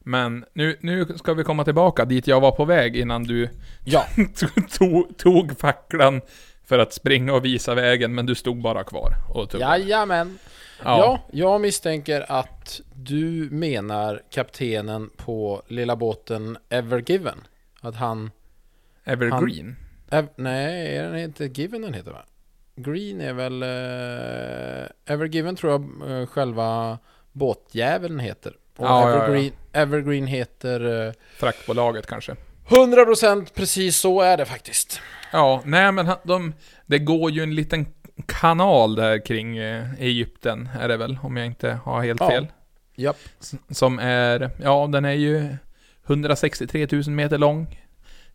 [0.00, 3.48] Men nu, nu ska vi komma tillbaka dit jag var på väg innan du
[3.84, 4.06] Ja,
[4.78, 6.20] tog, tog facklan
[6.64, 9.78] för att springa och visa vägen, men du stod bara kvar och tuggade.
[9.78, 10.38] jajamän.
[10.84, 10.98] Ja.
[10.98, 17.38] Ja, jag misstänker att du menar kaptenen på lilla båten Evergiven.
[17.80, 18.30] Att han...
[19.04, 19.76] Evergreen.
[20.10, 22.24] Ev, nej, är den inte Given den heter va?
[22.76, 23.62] Green är väl...
[23.62, 26.98] Uh, Evergiven tror jag eh, själva
[27.32, 28.52] båtjäveln heter.
[28.76, 29.22] Och Ja, ja, ja.
[29.24, 31.06] Evergreen, Evergreen heter...
[31.06, 32.36] eh, Fraktbolaget kanske.
[32.68, 35.00] 100% precis så är det faktiskt.
[35.32, 36.54] Ja, nej men de,
[36.86, 37.86] det går ju en liten
[38.26, 42.28] kanal där kring eh, Egypten, är det väl, om jag inte har helt Ja.
[42.28, 42.46] fel.
[42.94, 43.16] Japp.
[43.70, 45.56] Som är, ja den är ju
[46.06, 47.78] 163 000 meter lång.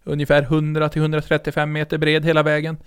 [0.04, 2.78] Ungefär 100-135 meter bred hela vägen.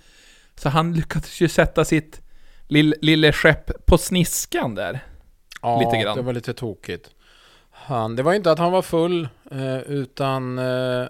[0.55, 2.21] Så han lyckades ju sätta sitt
[2.67, 4.99] lill, lille skepp på sniskan där.
[5.61, 6.17] Ja, Lite grann.
[6.17, 7.09] det var lite tokigt.
[7.71, 11.05] Han, det var inte att han var full, eh, utan eh,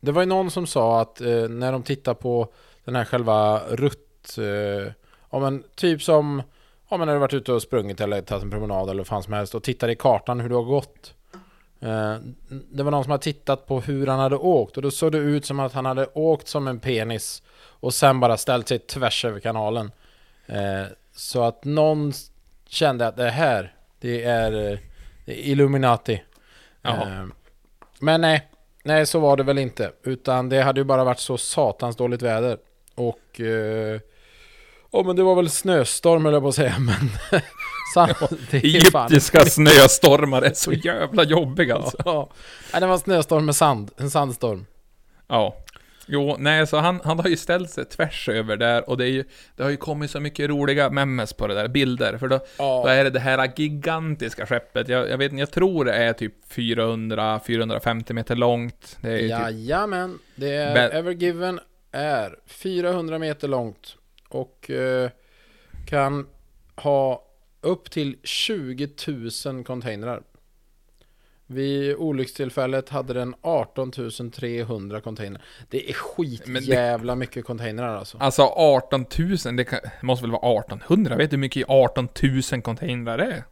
[0.00, 2.52] det var ju någon som sa att eh, när de tittar på
[2.84, 4.92] den här själva rutt, eh,
[5.30, 6.42] ja men typ som,
[6.88, 9.22] ja men när du varit ute och sprungit eller tagit en promenad eller vad fan
[9.22, 11.14] som helst och tittar i kartan hur du har gått.
[11.80, 12.14] Eh,
[12.48, 15.18] det var någon som hade tittat på hur han hade åkt och då såg det
[15.18, 17.42] ut som att han hade åkt som en penis
[17.80, 19.90] och sen bara ställt sig tvärs över kanalen.
[20.46, 20.84] Eh,
[21.16, 22.12] så att någon
[22.68, 24.50] kände att det här, det är,
[25.24, 26.22] det är Illuminati.
[26.84, 27.24] Eh,
[27.98, 28.48] men nej,
[28.84, 29.92] nej så var det väl inte.
[30.02, 32.58] Utan det hade ju bara varit så satans dåligt väder.
[32.94, 33.40] Och...
[33.40, 34.00] Eh,
[34.90, 37.10] Ja men det var väl snöstorm höll jag på att säga men...
[38.50, 41.96] Egyptiska snöstormar är så jävla jobbiga alltså.
[42.04, 42.28] Ja,
[42.72, 44.66] Nej, det var en snöstorm med sand, en sandstorm.
[45.28, 45.56] Ja.
[46.08, 49.10] Jo, nej, så han, han har ju ställt sig tvärs över där och det är
[49.10, 49.24] ju,
[49.56, 52.82] det har ju kommit så mycket roliga memes på det där, bilder, för då, Ja.
[52.84, 56.34] då är det det här gigantiska skeppet, jag, jag vet jag tror det är typ
[56.52, 58.96] 400-450 meter långt.
[59.00, 61.60] Det är typ, Jajamän, det är Men- Evergiven
[61.92, 63.96] är 400 meter långt
[64.28, 65.10] och eh,
[65.86, 66.26] kan
[66.76, 67.22] ha
[67.60, 68.88] upp till 20
[69.46, 70.22] 000 containrar.
[71.46, 73.92] Vid olyckstillfället hade den 18
[74.32, 75.42] 300 containrar.
[75.70, 78.18] Det är skit Men det- jävla mycket containrar alltså.
[78.18, 79.06] alltså 18
[79.44, 81.16] 000, det kan, måste väl vara 1800?
[81.16, 82.08] Vet du hur mycket 18
[82.52, 83.44] 000 containrar är?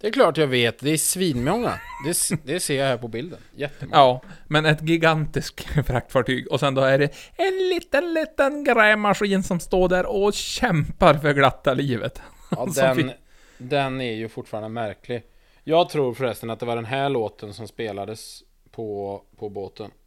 [0.00, 1.72] Det är klart jag vet, det är svinmånga.
[2.06, 3.38] Det, det ser jag här på bilden.
[3.56, 3.96] Jättemånga.
[3.96, 9.60] Ja, men ett gigantiskt fraktfartyg och sen då är det en liten, liten grävmaskin som
[9.60, 12.22] står där och kämpar för glatta livet.
[12.50, 13.12] Ja, den,
[13.58, 15.22] den är ju fortfarande märklig.
[15.64, 19.90] Jag tror förresten att det var den här låten som spelades på, på båten.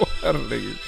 [0.00, 0.78] Åh herregud.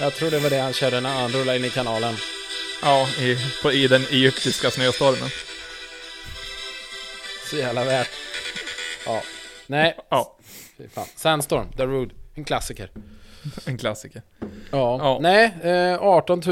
[0.00, 2.14] Jag tror det var det han körde när han rullade in i kanalen.
[2.82, 5.28] Ja, i, på, i den egyptiska snöstormen.
[7.50, 8.10] Så jävla värt.
[9.06, 9.22] Ja.
[9.66, 10.36] Nej, Ja,
[10.76, 11.06] fy fan.
[11.16, 12.12] Sandstorm, The Road.
[12.34, 12.90] En klassiker.
[13.66, 14.22] en klassiker.
[14.40, 14.46] Ja.
[14.70, 15.18] Ja.
[15.20, 16.42] Nej, eh, 18,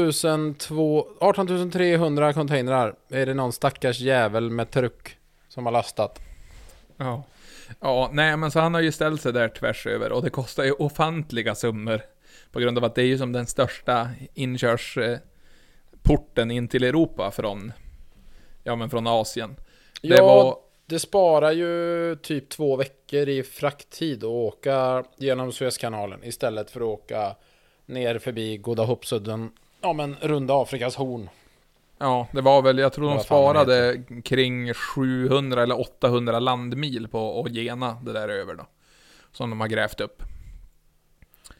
[0.59, 5.17] 002 18 300 containrar är det någon stackars jävel med truck
[5.49, 6.19] som har lastat.
[6.97, 7.23] Ja.
[7.79, 10.63] Ja, nej men så han har ju ställt sig där tvärs över och det kostar
[10.63, 12.01] ju ofantliga summor.
[12.51, 17.73] På grund av att det är ju som den största inkörsporten in till Europa från,
[18.63, 19.55] ja men från Asien.
[20.01, 26.23] Det ja, var, det sparar ju typ två veckor i frakttid att åka genom Suezkanalen
[26.23, 27.35] istället för att åka
[27.85, 29.51] ner förbi Goda Hoppsudden.
[29.81, 31.29] Ja men runda Afrikas horn.
[31.97, 37.51] ja det var väl, jag tror de sparade kring 700 eller 800 landmil på att
[37.51, 38.65] gena det där över då.
[39.31, 40.23] Som de har grävt upp.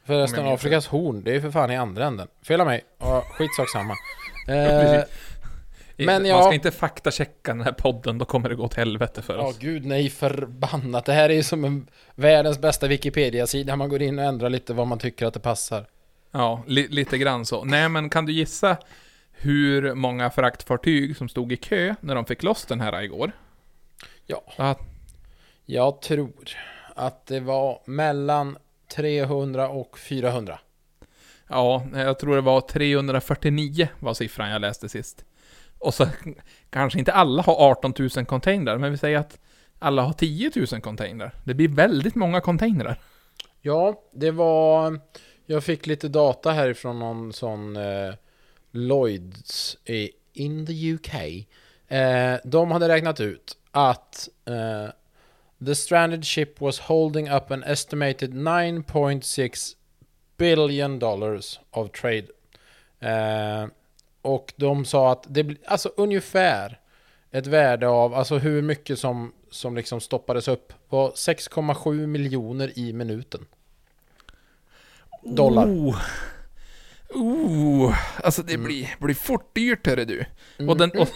[0.06, 2.28] Förresten Afrikas horn, det är ju för fan i andra änden.
[2.48, 2.84] Fel av mig.
[3.00, 3.94] Ja, skitsak samma.
[4.48, 5.04] Eh,
[6.06, 6.42] men Man ja.
[6.44, 9.58] ska inte faktachecka den här podden, då kommer det gå åt helvete för Ja oss.
[9.58, 11.06] gud nej förbannat.
[11.06, 13.76] Det här är ju som en världens bästa Wikipedia-sida.
[13.76, 15.86] Man går in och ändrar lite vad man tycker att det passar.
[16.32, 17.64] Ja, li lite grann så.
[17.64, 18.78] Nej, men kan du gissa
[19.32, 23.32] hur många fraktfartyg som stod i kö när de fick loss den här igår?
[24.26, 24.44] Ja.
[24.58, 24.76] Ja,
[25.66, 26.34] Jag tror
[26.96, 28.58] att det var mellan
[28.96, 30.60] 300 och 400.
[31.50, 35.26] ja, jag tror det var 349 var siffran jag läste sist.
[35.84, 36.08] Och så
[36.70, 39.40] kanske inte alla har 18 000 containrar, men vi säger att
[39.80, 41.36] alla har 10 000 containrar.
[41.44, 43.00] Det blir väldigt många containrar.
[43.62, 45.00] Ja, det var...
[45.46, 48.14] Jag fick lite data härifrån någon sån eh,
[48.72, 51.14] Lloyds i in the UK.
[51.88, 54.90] Eh, de hade räknat ut att eh,
[55.66, 59.76] the stranded ship was holding up an estimated 9.6
[60.38, 62.28] billion dollars of trade.
[63.00, 63.68] Eh,
[64.24, 66.80] och de sa att det blir alltså ungefär
[67.32, 72.94] ett värde av, alltså hur mycket som, som liksom stoppades upp var 6,7 miljoner i
[72.94, 73.46] minuten.
[75.24, 75.66] Dollar.
[75.66, 75.96] Oh.
[77.10, 77.96] Oh.
[78.24, 80.26] Alltså det blir, blir fort dyrt hörru du.
[80.68, 81.08] Och den, och,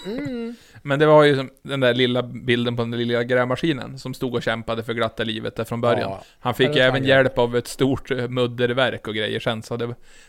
[0.87, 4.13] men det var ju som den där lilla bilden på den där lilla grävmaskinen som
[4.13, 6.09] stod och kämpade för glatta livet där från början.
[6.11, 9.77] Ja, Han fick ju även hjälp av ett stort eh, mudderverk och grejer sen, så
[9.77, 9.85] det,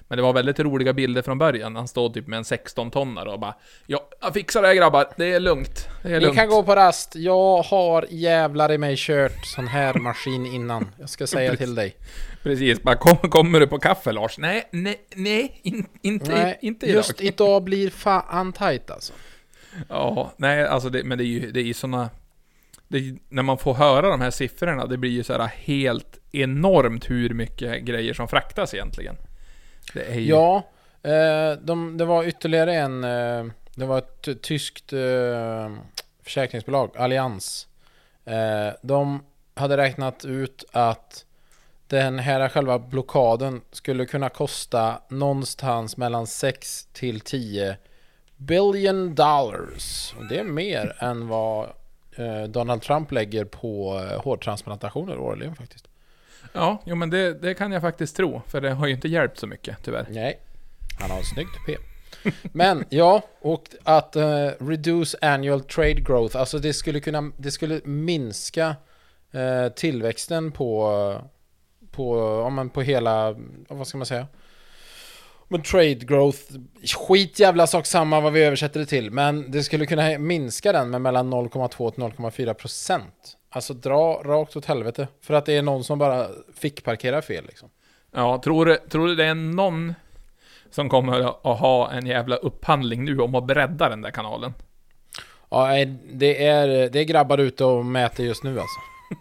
[0.09, 1.77] men det var väldigt roliga bilder från början.
[1.77, 3.55] Han stod typ med en 16-tonnare och bara
[3.87, 5.89] Ja, jag fixar det här grabbar, det är lugnt.
[6.03, 6.37] Det är Ni lugnt.
[6.37, 7.17] kan gå på rast.
[7.17, 10.91] Jag har jävlar i mig kört sån här maskin innan.
[10.99, 11.97] Jag ska säga till dig.
[12.43, 14.39] Precis, bara kom, kommer du på kaffe Lars?
[14.39, 16.97] Nej, nej, nej, in, inte, Nej, inte idag.
[16.97, 19.13] just idag blir fan tight alltså.
[19.89, 22.11] Ja, nej, alltså det, men det är ju, det är ju såna...
[22.89, 27.11] Det, när man får höra de här siffrorna, det blir ju så här helt enormt
[27.11, 29.17] hur mycket grejer som fraktas egentligen.
[29.95, 30.29] Det är ju...
[30.29, 30.57] Ja,
[31.03, 33.05] eh, de, det var ytterligare en...
[33.05, 35.71] Eh, det var ett tyskt eh,
[36.23, 37.69] försäkringsbolag, Allians.
[38.25, 39.23] Eh, de
[39.55, 41.25] hade räknat ut att
[41.87, 47.77] den här själva blockaden skulle kunna kosta någonstans mellan 6 till 10
[48.39, 50.15] billion dollars.
[50.29, 51.69] Det är mer än vad
[52.17, 55.89] eh, Donald Trump lägger på eh, hårtransplantationer årligen faktiskt.
[56.53, 58.43] Ja, jo men det, det kan jag faktiskt tro.
[58.47, 60.07] För det har ju inte hjälpt så mycket, tyvärr.
[60.11, 60.39] Nej,
[61.01, 61.79] han har en snygg tupé.
[62.53, 67.81] Men ja, och att eh, reduce annual trade growth, alltså det skulle kunna, det skulle
[67.85, 68.77] minska
[69.33, 71.23] eh, tillväxten på,
[71.91, 73.37] på, ja, men på hela,
[73.69, 74.27] vad ska man säga?
[75.49, 76.43] Men trade growth,
[77.09, 80.91] skit jävla sak samma vad vi översätter det till, men det skulle kunna minska den
[80.91, 83.37] med mellan 0,2 till 0,4 procent.
[83.51, 87.45] Alltså dra rakt åt helvete, för att det är någon som bara fick parkera fel
[87.47, 87.71] liksom.
[88.15, 89.95] Ja, tror du, tror du det är någon
[90.71, 94.55] som kommer att ha en jävla upphandling nu om att bredda den där kanalen?
[95.51, 95.69] Ja,
[96.13, 98.81] det är, det är grabbar ute och mäter just nu alltså.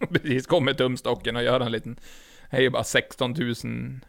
[0.14, 2.00] Precis, kommer tumstocken och gör en liten...
[2.52, 4.00] Det är ju bara 16 000...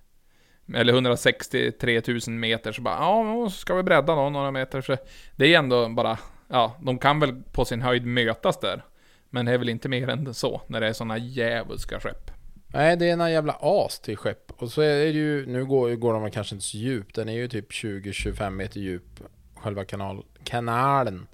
[0.75, 4.81] Eller 163 000 meter, så bara ja, ska vi bredda då några meter.
[4.81, 4.97] Så
[5.37, 6.19] det är ändå bara...
[6.49, 8.85] Ja, de kan väl på sin höjd mötas där.
[9.31, 12.31] Men det är väl inte mer än så, när det är såna djävulska skepp.
[12.67, 14.53] Nej, det är en jävla as till skepp.
[14.57, 17.15] Och så är det ju, nu går, går de kanske inte så djupt.
[17.15, 19.21] Den är ju typ 20-25 meter djup,
[19.55, 21.27] själva kanal, kanalen.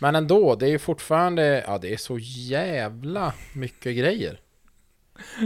[0.00, 4.40] Men ändå, det är ju fortfarande, ja det är så jävla mycket grejer.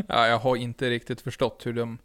[0.09, 1.99] Ja, jag har inte riktigt förstått hur de...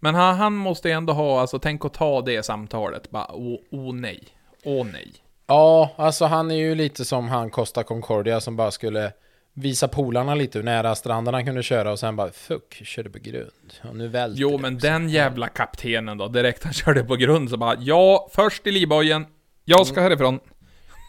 [0.00, 3.10] Men han, han måste ändå ha, alltså tänk att ta det samtalet.
[3.10, 4.22] Bara, åh, åh nej.
[4.64, 5.12] Åh nej.
[5.46, 9.12] Ja, alltså han är ju lite som han Costa Concordia som bara skulle
[9.54, 13.18] visa polarna lite hur nära stranden han kunde köra och sen bara fuck, körde på
[13.18, 13.72] grund.
[13.88, 14.86] Och nu välter Jo, men också.
[14.86, 19.26] den jävla kaptenen då, direkt han körde på grund så bara, ja, först i livbojen.
[19.64, 20.40] Jag ska härifrån.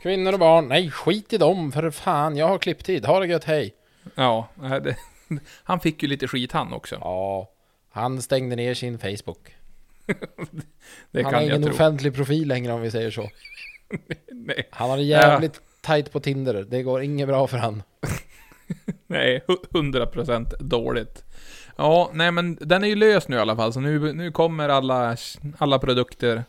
[0.04, 3.44] Kvinnor och barn, nej skit i dem för fan, jag har klipptid, ha det gött,
[3.44, 3.74] hej.
[4.16, 4.96] Ja, det,
[5.64, 6.98] han fick ju lite skit han också.
[7.02, 7.50] Ja,
[7.90, 9.56] han stängde ner sin Facebook.
[11.12, 11.72] Det han har ingen tro.
[11.72, 13.30] offentlig profil längre om vi säger så.
[14.32, 16.66] Nej, Han har jävligt tajt på Tinder.
[16.70, 17.84] Det går inget bra för han.
[19.08, 21.24] nej, hu- 100% dåligt.
[21.78, 24.70] Ja, nej men den är ju lös nu i alla fall, så nu, nu kommer
[24.70, 25.18] alla,
[25.58, 26.44] alla produkter.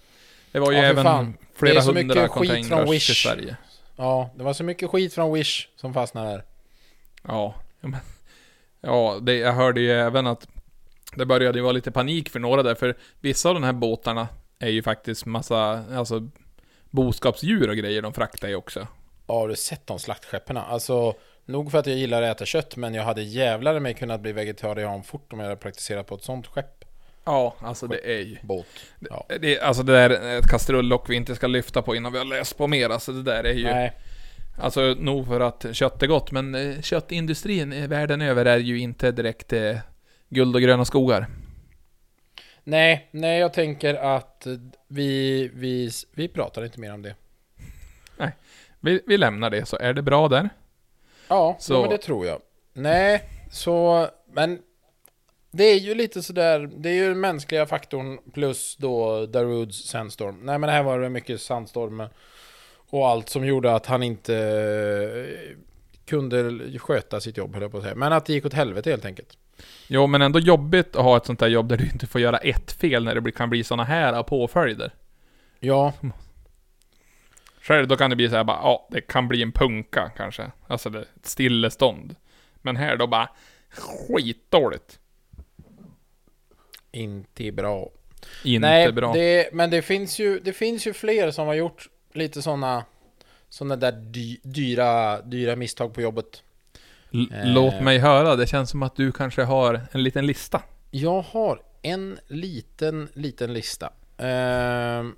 [0.52, 1.34] Det var ju Ja, även fan.
[1.54, 3.56] Flera hundra containers till Sverige.
[3.96, 6.44] Ja, det var så mycket skit från Wish som fastnade där.
[7.22, 8.00] Ja, ja, men,
[8.80, 10.48] ja det, jag hörde ju även att
[11.14, 14.28] det började ju vara lite panik för några där, för vissa av de här båtarna
[14.58, 16.28] är ju faktiskt massa, alltså
[16.90, 18.86] boskapsdjur och grejer de fraktar ju också.
[19.26, 20.56] Ja, har du sett de slaktskeppen?
[20.56, 24.20] Alltså, nog för att jag gillar att äta kött, men jag hade jävlar mig kunnat
[24.20, 26.84] bli vegetarian fort om jag hade praktiserat på ett sånt skepp.
[27.24, 28.36] Ja, alltså det är ju...
[28.42, 28.66] Båt.
[29.10, 29.26] Ja.
[29.40, 32.24] Det, alltså det där är ett kastrullock vi inte ska lyfta på innan vi har
[32.24, 33.64] läst på mer, alltså det där är ju...
[33.64, 33.92] Nej,
[34.58, 38.78] Alltså nog för att kött är gott, men eh, köttindustrin eh, världen över är ju
[38.78, 39.76] inte direkt eh,
[40.30, 41.26] guld och gröna skogar.
[42.64, 44.46] nej, nej, jag tänker att
[44.88, 47.14] vi, vi, vi pratar inte mer om det.
[48.82, 50.48] Vi, vi lämnar det, så är det bra där.
[51.28, 51.80] Ja, Så- så.
[51.80, 52.40] men det tror jag.
[52.72, 54.58] Nej, så, men
[55.50, 60.38] det är ju lite sådär, det är ju den mänskliga faktorn plus då Darudes sandstorm.
[60.42, 62.02] Nej men det här var det mycket sandstorm
[62.90, 65.56] och allt som gjorde att han inte eh,
[66.04, 67.94] kunde sköta sitt jobb höll jag på att säga.
[67.94, 69.38] Men att det gick åt helvete helt enkelt.
[69.86, 72.38] Jo, men ändå jobbigt att ha ett sånt där jobb där du inte får göra
[72.38, 74.94] ett fel när det kan bli såna här påföljder.
[75.60, 75.92] Ja,
[77.60, 80.50] Själv då kan det bli så här bara, ja, det kan bli en punka kanske.
[80.66, 82.16] Alltså det, ett stillestånd.
[82.54, 83.28] Men här då bara,
[83.70, 84.98] skitdåligt.
[86.92, 87.90] inte bra.
[88.44, 89.12] Inte Nej, bra.
[89.12, 92.84] Det, men det finns, ju, det finns ju fler som har gjort lite sådana
[93.48, 96.42] såna där dy, dyra, dyra misstag på jobbet.
[97.44, 100.62] Låt mig höra, det känns som att du kanske har en liten lista.
[100.90, 103.92] Jag har en liten, liten lista.
[104.18, 105.16] Ehm,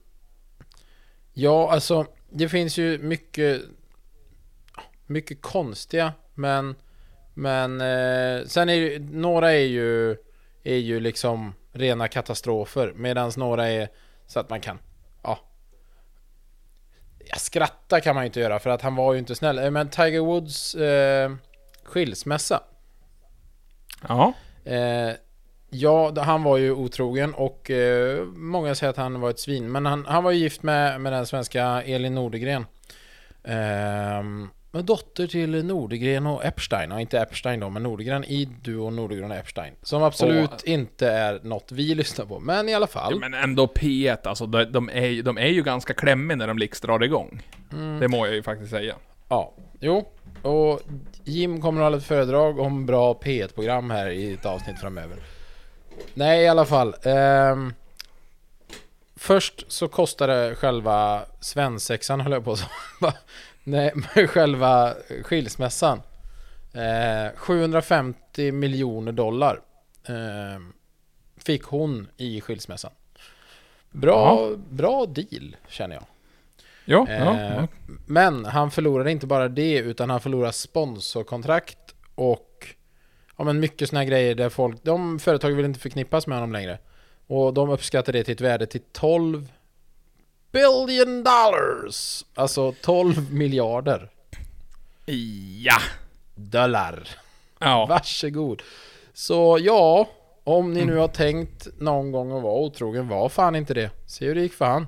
[1.33, 3.62] ja, alltså det finns ju mycket,
[5.07, 6.74] mycket konstiga, men,
[7.35, 10.16] men eh, sen är ju, några är ju,
[10.62, 13.88] är ju liksom rena katastrofer, medan några är
[14.26, 14.78] så att man kan,
[15.22, 15.38] ja.
[17.37, 19.59] Skratta kan man ju inte göra för att han var ju inte snäll.
[19.59, 21.33] Eh, men Tiger Woods eh,
[21.93, 22.61] skilsmässa.
[24.09, 24.33] Ja.
[24.65, 25.11] Eh,
[25.71, 29.73] ja, han var ju otrogen och eh, många säger att han var ett svin.
[29.73, 32.67] Men han, han var ju gift med, med den svenska Elin Nordegren.
[33.45, 34.23] Eh,
[34.83, 36.93] dotter till Nordegren och Epstein.
[36.93, 39.75] Och inte Epstein då, men Nordegren i duo Nordegren och Epstein.
[39.83, 42.40] Som absolut Och- inte är något vi lyssnar på.
[42.40, 43.13] Men i alla fall.
[43.13, 43.19] ja.
[43.29, 46.87] Men ändå P1, alltså de, de, är, de är ju ganska klämmiga när de liksom
[46.87, 47.43] drar igång.
[47.73, 48.01] Mm.
[48.01, 48.95] Det må jag ju faktiskt säga.
[49.29, 50.09] Ja, jo.
[50.43, 50.81] Och
[51.25, 55.17] Jim kommer att hålla ett föredrag om bra P1-program här i ett avsnitt framöver.
[56.15, 56.95] Nej, i alla fall.
[57.03, 57.75] ehm,
[59.17, 62.69] först så kostade själva svensexan, höll jag på säga.
[63.65, 66.03] Nej, men själva skilsmässan.
[66.73, 69.61] Eh, 750 miljoner dollar.
[70.07, 70.73] ehm,
[71.37, 72.90] fick hon i skilsmässan.
[73.90, 76.05] Bra, bra deal, känner jag.
[76.85, 77.68] Ja, ja, Eh, ja.
[78.06, 81.78] Men han förlorade inte bara det utan han förlorade sponsorkontrakt
[82.14, 82.66] och
[83.38, 86.78] ja, men mycket här grejer där folk, de företag vill inte förknippas med honom längre.
[87.26, 89.52] Och de uppskattar det till ett värde till 12
[90.52, 92.24] billion dollars.
[92.35, 94.10] Alltså 12 miljarder
[95.64, 95.78] Ja!
[96.35, 97.08] dollar.
[97.58, 97.87] Ja.
[97.87, 98.62] Varsågod.
[99.12, 100.08] Så ja,
[100.44, 103.90] om ni nu har tänkt någon gång att vara otrogen, var fan inte det.
[104.06, 104.87] Se hur det gick för han.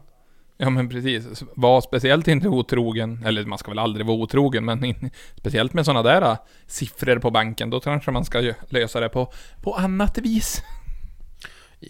[0.57, 1.43] Ja men precis.
[1.57, 5.85] Var speciellt inte otrogen, eller man ska väl aldrig vara otrogen, men in, speciellt med
[5.85, 6.37] sådana där äh,
[6.67, 9.33] siffror på banken, då kanske man ska lösa det på,
[9.63, 10.63] på annat vis.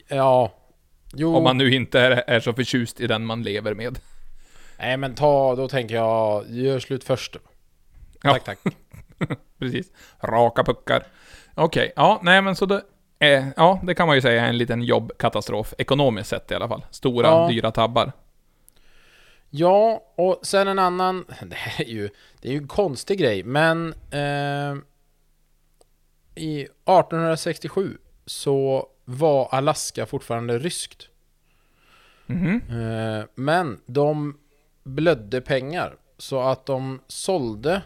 [0.08, 0.52] Ja.
[1.16, 1.36] Jo.
[1.36, 3.98] Om man nu inte är, är så förtjust i den man lever med.
[4.78, 7.36] Nej men ta, då tänker jag, gör slut först.
[8.22, 8.32] Ja.
[8.32, 8.58] Tack tack.
[9.58, 9.86] Precis.
[10.22, 11.02] Raka puckar.
[11.54, 12.82] Okej, ja, nej men så det
[13.18, 16.68] är, ja, det kan man ju säga är en liten jobbkatastrof, ekonomiskt sett i alla
[16.68, 16.84] fall.
[16.90, 17.48] Stora, Ja.
[17.48, 18.12] dyra tabbar.
[19.56, 23.42] Ja, och sen en annan, det här är ju, det är ju en konstig grej,
[23.42, 24.76] men eh,
[26.34, 31.08] i 1867 så var Alaska fortfarande ryskt.
[32.26, 32.62] Mhm.
[32.70, 34.38] Eh, men de
[34.82, 37.82] blödde pengar så att de sålde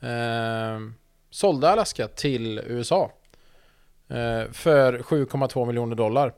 [0.00, 0.80] eh,
[1.30, 3.12] sålde Alaska till USA
[4.08, 6.34] eh, för 7,2 miljoner dollar.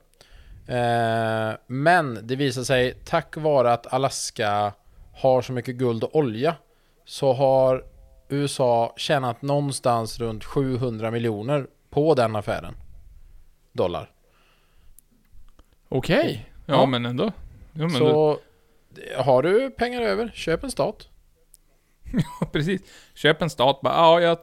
[0.66, 4.72] Eh, men det visar sig tack vare att Alaska
[5.14, 6.56] har så mycket guld och olja
[7.04, 7.84] så har
[8.28, 12.74] USA tjänat någonstans runt 700 miljoner på den affären.
[13.72, 14.10] Dollar.
[15.88, 16.52] Okej.
[16.66, 16.86] Ja, Ja.
[16.86, 17.24] men ändå.
[17.72, 18.38] Ja, men Så
[19.18, 21.08] har du pengar över, köp en stat.
[22.52, 22.80] precis.
[23.14, 24.38] Köp en stat, bara, ja, jag...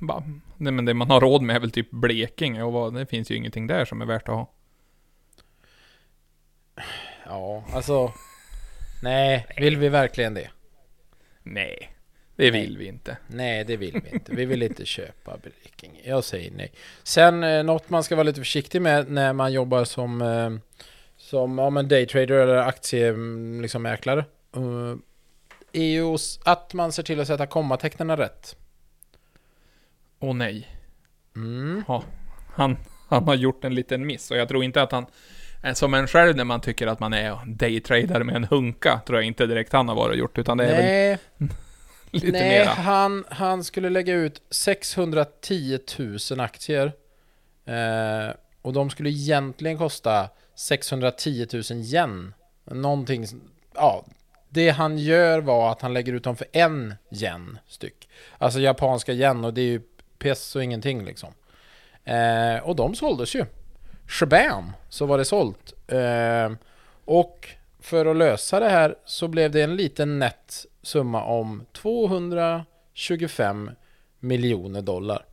[0.00, 0.22] Bara,
[0.56, 3.30] nej men det man har råd med är väl typ Blekinge och vad, det finns
[3.30, 4.50] ju ingenting där som är värt att ha.
[7.26, 8.12] Ja, alltså...
[9.02, 10.50] Nej, vill vi verkligen det?
[11.42, 11.92] Nej,
[12.36, 13.16] det vill vi inte.
[13.26, 14.32] Nej, det vill vi inte.
[14.34, 16.00] Vi vill inte köpa Blekinge.
[16.04, 16.72] Jag säger nej.
[17.02, 20.50] Sen eh, något man ska vara lite försiktig med när man jobbar som, eh,
[21.16, 23.62] som ja, men daytrader eller aktiemäklare.
[23.62, 24.24] Liksom, mäklare,
[24.56, 24.96] eh,
[25.72, 28.56] är ju att man ser till att sätta kommatecknen rätt.
[30.18, 30.68] Åh nej.
[31.36, 31.84] Mm.
[31.88, 32.04] Ja,
[32.54, 32.76] han,
[33.08, 35.06] han har gjort en liten miss och jag tror inte att han...
[35.62, 39.18] är Som en själv när man tycker att man är daytrader med en hunka, tror
[39.18, 41.18] jag inte direkt han har varit och gjort, utan det är väl Nej,
[42.10, 42.68] lite nej mera.
[42.68, 45.78] han, han skulle lägga ut 610
[46.30, 46.92] 000 aktier.
[47.64, 52.34] Eh, och de skulle egentligen kosta 610 000 yen.
[52.64, 53.26] Någonting,
[53.74, 54.04] ja.
[54.48, 58.08] Det han gör var att han lägger ut dem för en yen styck.
[58.38, 59.80] Alltså japanska yen och det är ju
[60.18, 61.32] pess och ingenting liksom.
[62.04, 63.44] Eh, och de såldes ju.
[64.08, 64.72] Shabam!
[64.88, 65.74] Så var det sålt.
[65.86, 66.52] Eh,
[67.04, 67.48] och
[67.80, 73.70] för att lösa det här så blev det en liten nätt summa om 225
[74.20, 75.24] miljoner dollar.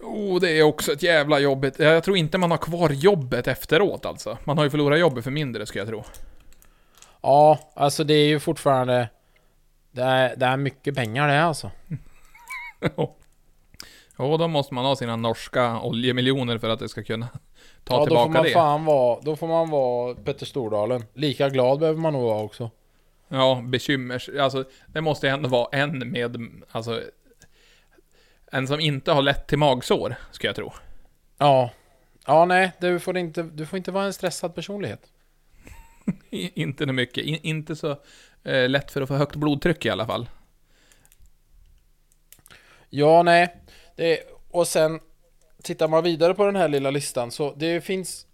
[0.00, 1.78] Oh, det är också ett jävla jobbigt.
[1.78, 4.38] Jag tror inte man har kvar jobbet efteråt alltså.
[4.44, 6.04] Man har ju förlorat jobbet för mindre, ska jag tro.
[7.20, 9.08] Ja, alltså det är ju fortfarande...
[9.90, 11.70] Det är, det är mycket pengar det alltså.
[14.16, 17.28] Och då måste man ha sina norska oljemiljoner för att det ska kunna
[17.84, 18.50] ta ja, då får tillbaka man det.
[18.50, 19.20] fan vara...
[19.20, 21.04] Då får man vara Petter Stordalen.
[21.14, 22.70] Lika glad behöver man nog vara också.
[23.28, 24.40] Ja, bekymmer.
[24.40, 26.36] Alltså, det måste ju ändå vara en med,
[26.70, 27.02] alltså...
[28.52, 30.72] En som inte har lätt till magsår, ska jag tro.
[31.38, 31.70] Ja.
[32.26, 32.72] Ja, nej.
[32.80, 35.00] Du får inte, du får inte vara en stressad personlighet.
[36.30, 37.24] Inte så mycket.
[37.24, 37.90] I, inte så
[38.44, 40.28] eh, lätt för att få högt blodtryck i alla fall.
[42.90, 43.56] Ja, nej.
[43.96, 44.20] Det,
[44.50, 45.00] och sen
[45.62, 48.26] tittar man vidare på den här lilla listan så det finns...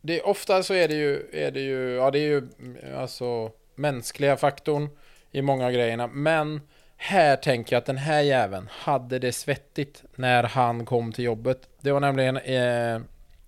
[0.00, 3.50] Det, ofta så är det ju, är det ju, ja det är ju mm, alltså
[3.74, 4.88] mänskliga faktorn
[5.32, 6.06] i många av grejerna.
[6.06, 6.60] Men
[6.96, 11.68] här tänker jag att den här jäveln hade det svettigt när han kom till jobbet.
[11.80, 13.00] Det var nämligen eh,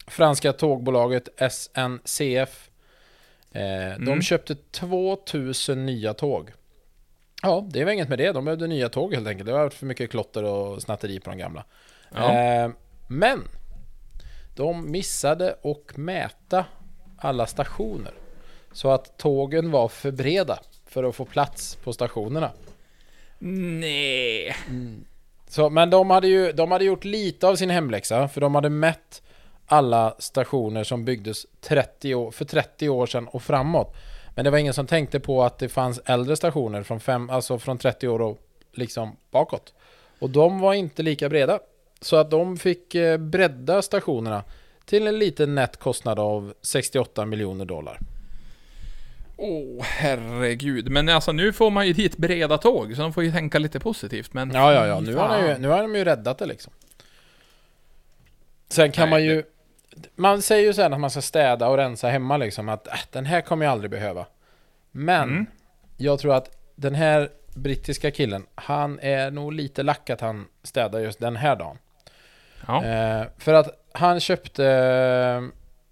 [0.07, 2.71] franska tågbolaget SNCF.
[3.53, 3.63] Eh,
[3.99, 4.23] De Mm.
[4.23, 6.51] köpte 2000 nya tåg.
[7.43, 8.33] Ja, det var inget med det.
[8.33, 9.47] De behövde nya tåg helt enkelt.
[9.47, 11.65] Det var för mycket klotter och snatteri på de gamla.
[12.15, 12.33] Ja.
[12.33, 12.71] Eh,
[13.07, 13.43] men
[14.55, 16.65] de missade att mäta
[17.19, 18.13] alla stationer.
[18.73, 22.51] Så att tågen var för breda för att få plats på stationerna.
[23.39, 24.57] Nej.
[25.49, 28.71] Så, men de hade ju de hade gjort lite av sin hemläxa för de hade
[28.71, 29.23] mätt
[29.67, 33.97] alla stationer som byggdes 30 år, för 30 år sedan och framåt.
[34.37, 37.59] Men det var ingen som tänkte på att det fanns äldre stationer från, fem, alltså
[37.59, 38.39] från 30 år och
[38.73, 39.75] liksom bakåt.
[40.19, 41.61] Och de var inte lika breda.
[42.01, 44.45] Så att de fick eh, bredda stationerna
[44.85, 48.01] till en liten nätt kostnad av 68 miljoner dollar.
[49.37, 50.91] Åh, herregud.
[50.91, 53.81] Men alltså nu får man ju dit breda tåg, så de får ju tänka lite
[53.81, 54.35] positivt.
[54.35, 55.01] Men Ja, ja, ja.
[55.01, 56.73] Nu har, ju, nu har de ju räddat det liksom.
[58.69, 59.43] Sen kan Nej, man ju...
[60.15, 62.69] Man säger ju sen att man ska städa och rensa hemma liksom.
[62.69, 64.27] Att äh, den här kommer jag aldrig behöva.
[64.91, 65.47] Men Mm.
[65.97, 71.01] jag tror att den här brittiska killen, han är nog lite lack att han städar
[71.01, 71.79] just den här dagen.
[72.67, 72.85] Ja.
[72.85, 74.63] Eh, för att han köpte...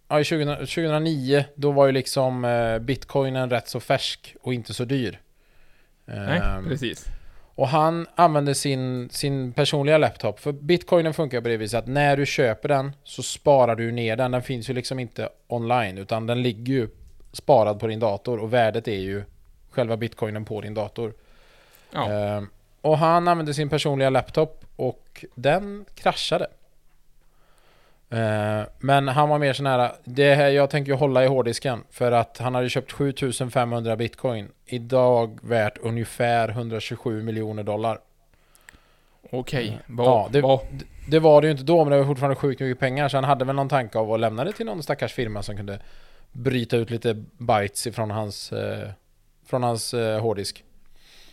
[0.08, 4.74] Ja, i 20, 2009, då var ju liksom eh, bitcoinen rätt så färsk och inte
[4.74, 5.20] så dyr.
[6.04, 7.06] Nej, Ehm, precis.
[7.54, 10.40] Och han använde sin, sin personliga laptop.
[10.40, 14.16] För bitcoinen funkar på det viset att när du köper den så sparar du ner
[14.16, 14.30] den.
[14.30, 16.88] Den finns ju liksom inte online utan den ligger ju
[17.32, 19.24] sparad på din dator och värdet är ju
[19.70, 21.14] själva bitcoinen på din dator.
[21.90, 22.10] Ja.
[22.10, 22.48] Ehm,
[22.80, 26.46] och han använde sin personliga laptop och den kraschade.
[28.14, 32.12] Ehm, men han var mer sån här, det här jag tänker hålla i hårddisken för
[32.12, 34.48] att han hade köpt 7500 bitcoin.
[34.66, 37.98] Idag värt ungefär 127 miljoner dollar.
[39.30, 39.78] Okej.
[39.86, 40.60] Vad, Ja, det- vad,
[41.08, 43.24] Det var det ju inte då men det var fortfarande sjukt mycket pengar så han
[43.24, 45.80] hade väl någon tanke av att lämna det till någon stackars firma som kunde
[46.32, 48.88] bryta ut lite bytes ifrån hans, eh,
[49.46, 50.64] från hans eh, hårddisk.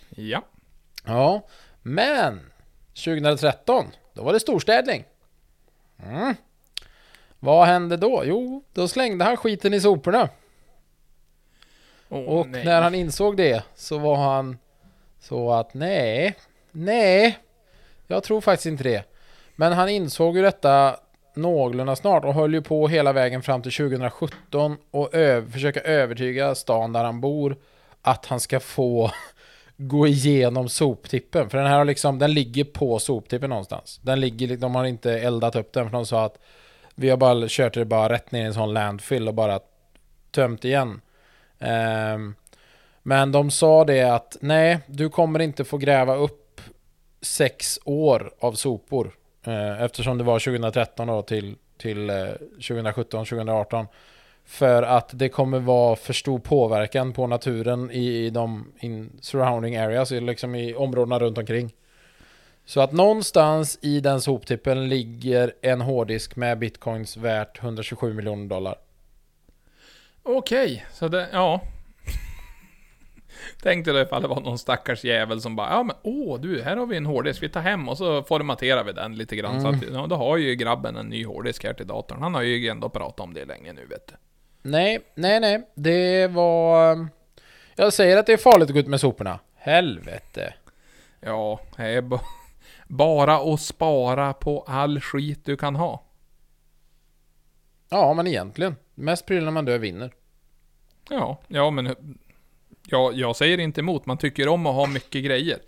[0.09, 0.41] ja.
[1.05, 1.47] Ja,
[1.81, 2.39] men
[2.93, 5.03] 2013, då var det storstädning.
[6.03, 6.35] Mm.
[7.43, 8.21] Vad hände då?
[8.25, 10.29] Jo, då slängde han skiten i soporna.
[12.09, 12.65] Åh, Och nej.
[12.65, 14.57] när han insåg det så var han
[15.19, 16.35] så att nej,
[16.71, 17.37] nej,
[18.07, 19.03] jag tror faktiskt inte det.
[19.55, 20.95] Men han insåg ju detta
[21.35, 26.55] någorlunda snart och höll ju på hela vägen fram till 2017 och ö- försöka övertyga
[26.55, 27.55] stan där han bor
[28.01, 29.11] att han ska få
[29.77, 31.49] gå igenom soptippen.
[31.49, 33.99] För den här har liksom, den ligger på soptippen någonstans.
[34.03, 36.37] Den ligger, de har inte eldat upp den för de sa att
[36.95, 39.59] vi har bara kört det bara rätt ner i en sån landfill och bara
[40.31, 41.01] tömt igen.
[41.59, 42.35] Um,
[43.03, 46.61] men de sa det att nej, du kommer inte få gräva upp
[47.21, 49.11] sex år av sopor.
[49.47, 53.87] Uh, eftersom det var 2013 då till, till uh, 2017, 2018.
[54.45, 59.77] För att det kommer vara för stor påverkan på naturen i, i de in surrounding
[59.77, 61.73] areas, liksom i områdena runt omkring.
[62.65, 68.75] Så att någonstans i den soptippen ligger en hårddisk med bitcoins värt 127 miljoner dollar.
[70.23, 71.61] Okej, så det, ja.
[73.61, 76.77] Tänkte då ifall det var någon stackars jävel som bara, ja men åh du, här
[76.77, 79.61] har vi en hårddisk, vi tar hem och så formaterar vi den lite grann.
[79.61, 79.79] Så Mm.
[79.79, 82.21] att, ja, då har ju grabben en ny hårddisk här till datorn.
[82.21, 84.13] Han har ju ändå pratat om det länge nu vet du.
[84.61, 85.67] Nej, nej, nej.
[85.75, 87.07] Det var...
[87.75, 89.39] Jag säger att det är farligt att gå ut med soporna.
[89.55, 90.53] Helvete.
[91.19, 92.19] Ja, det är ba-
[92.91, 96.03] bara att spara på all skit du kan ha.
[97.89, 98.75] Ja, men egentligen.
[98.95, 100.13] Mest prylar man dör vinner.
[101.09, 101.95] Ja, ja men
[102.87, 104.05] ja, jag säger inte emot.
[104.05, 105.59] Man tycker om att ha mycket grejer.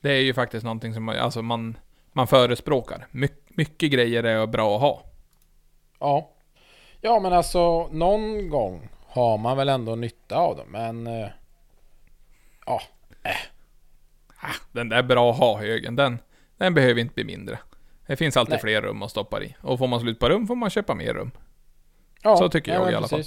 [0.00, 1.76] Det är ju faktiskt någonting som man, alltså man,
[2.12, 3.06] man förespråkar.
[3.10, 5.02] My, mycket grejer är bra att ha.
[5.98, 6.30] Ja.
[7.00, 11.06] Ja, men alltså någon gång har man väl ändå nytta av dem, men...
[11.06, 11.28] eh,
[12.66, 12.82] Ja,
[14.42, 16.18] Ah, den där bra ha-högen, den,
[16.64, 17.58] den behöver inte bli mindre.
[18.06, 18.60] Det finns alltid Nej.
[18.60, 19.56] fler rum att stoppa i.
[19.60, 21.30] Och får man slut på rum får man köpa mer rum.
[22.22, 23.24] ja Så tycker jag men i alla fall.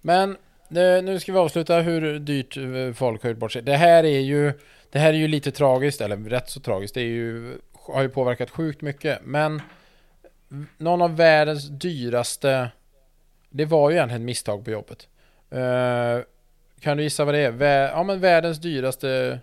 [0.00, 0.30] Men
[0.70, 3.62] eh, nu ska vi avsluta hur dyrt eh, folk har gjort bort sig.
[3.62, 4.52] Det här är ju...
[4.90, 6.94] Det här är ju lite tragiskt, eller rätt så tragiskt.
[6.94, 9.18] Det är ju, har ju påverkat sjukt mycket.
[9.24, 9.62] Men
[10.78, 12.70] någon av världens dyraste...
[13.50, 15.08] Det var ju egentligen ett misstag på jobbet.
[15.50, 16.18] Eh,
[16.80, 17.88] kan du gissa vad det är?
[17.88, 19.38] Ja men världens dyraste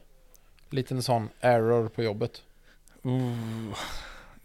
[0.69, 2.43] liten sån error på jobbet.
[3.05, 3.75] Uh.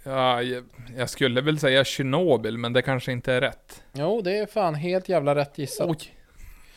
[0.02, 0.64] Ja, jag,
[0.96, 3.82] jag skulle väl säga Tjernobyl, men det kanske inte är rätt.
[3.92, 5.88] Jo, det är fan helt jävla rätt gissat.
[5.90, 6.14] Oj.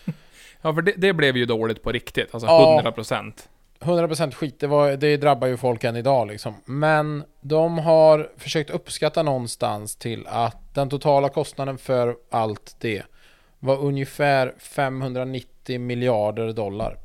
[0.61, 2.33] Ja, för det, det blev ju dåligt på riktigt.
[2.33, 2.81] Alltså Ja.
[2.95, 3.33] 100%.
[3.79, 6.53] 100% skit, det, var, det drabbar ju folk än idag liksom.
[6.65, 13.03] Men de har försökt uppskatta någonstans till att den totala kostnaden för allt det
[13.59, 16.97] var ungefär 590 miljarder dollar.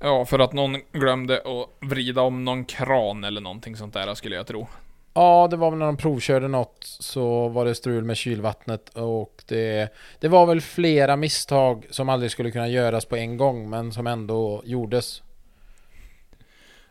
[0.00, 4.36] Ja, för att någon glömde att vrida om någon kran eller någonting sånt där skulle
[4.36, 4.66] jag tro.
[5.14, 9.42] Ja, det var väl när de provkörde något så var det strul med kylvattnet och
[9.46, 13.92] det, det var väl flera misstag som aldrig skulle kunna göras på en gång men
[13.92, 15.22] som ändå gjordes.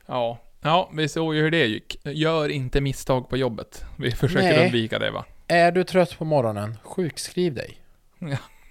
[0.05, 0.38] Ja.
[0.62, 1.99] Ja, vi såg ju hur det gick.
[2.03, 3.86] Gör inte misstag på jobbet.
[3.97, 4.66] Vi försöker Nej.
[4.66, 5.26] undvika det va?
[5.47, 7.78] Är du trött på morgonen, sjukskriv dig.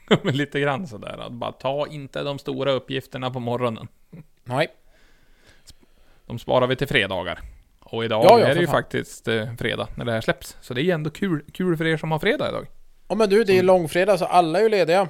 [0.22, 1.18] Men Lite grann sådär.
[1.26, 3.88] Att bara ta inte de stora uppgifterna på morgonen.
[4.44, 4.68] Nej,
[6.26, 7.40] De sparar vi till fredagar.
[7.80, 8.72] Och idag Ja, ja, är det ju fan.
[8.74, 10.56] faktiskt eh, fredag när det här släpps.
[10.60, 12.66] Så det är ändå kul, kul för er som har fredag idag.
[13.08, 15.08] Ja men du, det är långfredag så alla är ju lediga.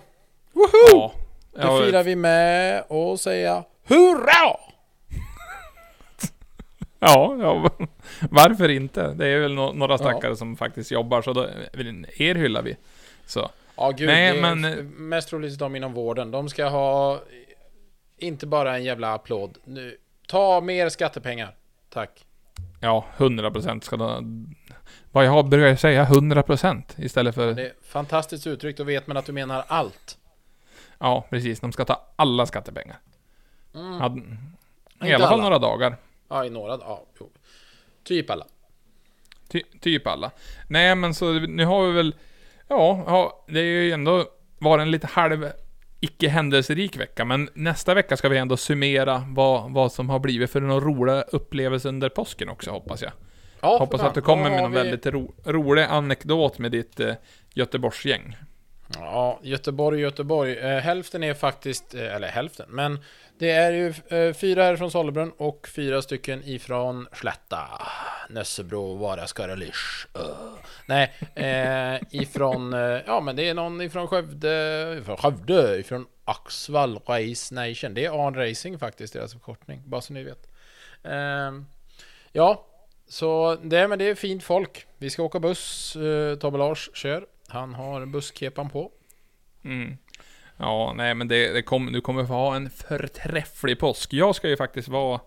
[0.92, 1.12] Ja.
[1.52, 4.56] Det firar vi med och säga Hurra!
[7.00, 7.70] ja, ja,
[8.30, 9.14] varför inte?
[9.14, 11.46] Det är väl no några stackare som faktiskt jobbar, så då,
[12.16, 12.76] er hyllar vi.
[13.26, 13.50] Så.
[13.78, 16.30] Ja gud, Nej, men- mest troligt de inom vården.
[16.30, 17.20] De ska ha
[18.16, 19.58] inte bara en jävla applåd.
[19.64, 21.56] Nu, ta mer skattepengar.
[21.90, 22.26] Tack.
[22.80, 24.46] Ja, 100% ska de...
[25.12, 27.52] Vad jag har börjat säga, 100% istället för...
[27.52, 30.18] Det är fantastiskt uttryckt och vet man att du menar allt.
[30.98, 31.60] Ja, precis.
[31.60, 32.98] De ska ta alla skattepengar.
[33.74, 33.98] Mm.
[34.98, 35.42] Ja, I alla fall alla.
[35.42, 35.96] några dagar.
[36.28, 37.30] Ja, i några, ja, jo.
[38.04, 38.46] Typ alla.
[39.48, 40.30] Ty, typ alla.
[40.68, 42.14] Nej, men så nu har vi väl...
[42.68, 44.24] Ja, ja, det är ju ändå
[44.58, 45.48] varit en lite halv
[46.00, 50.50] icke händelserik vecka, men nästa vecka ska vi ändå summera vad, vad som har blivit
[50.50, 53.12] för några roliga upplevelser under påsken också, hoppas jag.
[53.60, 57.14] Ja, hoppas att du kommer med någon vi- väldigt ro, rolig anekdot med ditt eh,
[57.54, 58.36] Göteborgsgäng.
[58.98, 60.56] Ja, Göteborg, Göteborg.
[60.58, 62.98] Eh, hälften är faktiskt, eh, eller hälften, men
[63.38, 67.68] det är ju eh, fyra här från Sollebrunn och fyra stycken ifrån Slätta,
[68.30, 70.06] Nössebro, Vara, Skaralish.
[70.18, 70.54] Uh.
[70.86, 77.00] Nej, eh, ifrån, eh, ja men det är någon ifrån Skövde, ifrån Skövde, ifrån Axvall
[77.06, 77.94] Race Nation.
[77.94, 80.48] Det är Arn Racing faktiskt, deras förkortning, bara så ni vet.
[81.02, 81.52] Eh,
[82.32, 82.66] ja,
[83.08, 84.86] så det, men det är fint folk.
[84.98, 87.26] Vi ska åka buss, eh, Tobbe Lars kör.
[87.48, 88.92] Han har busskepan på.
[89.64, 89.96] Mm.
[90.58, 94.12] Ja, nej men det, det kom, du kommer få ha en förträfflig påsk.
[94.12, 95.20] Jag ska ju faktiskt vara,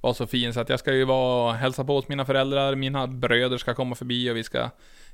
[0.00, 3.06] vara så fin så att jag ska ju vara hälsa på hos mina föräldrar, mina
[3.06, 4.70] bröder ska komma förbi och vi ska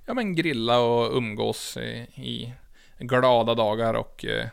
[0.07, 2.55] ja men grilla och umgås i, i
[2.99, 4.47] glada dagar och eh,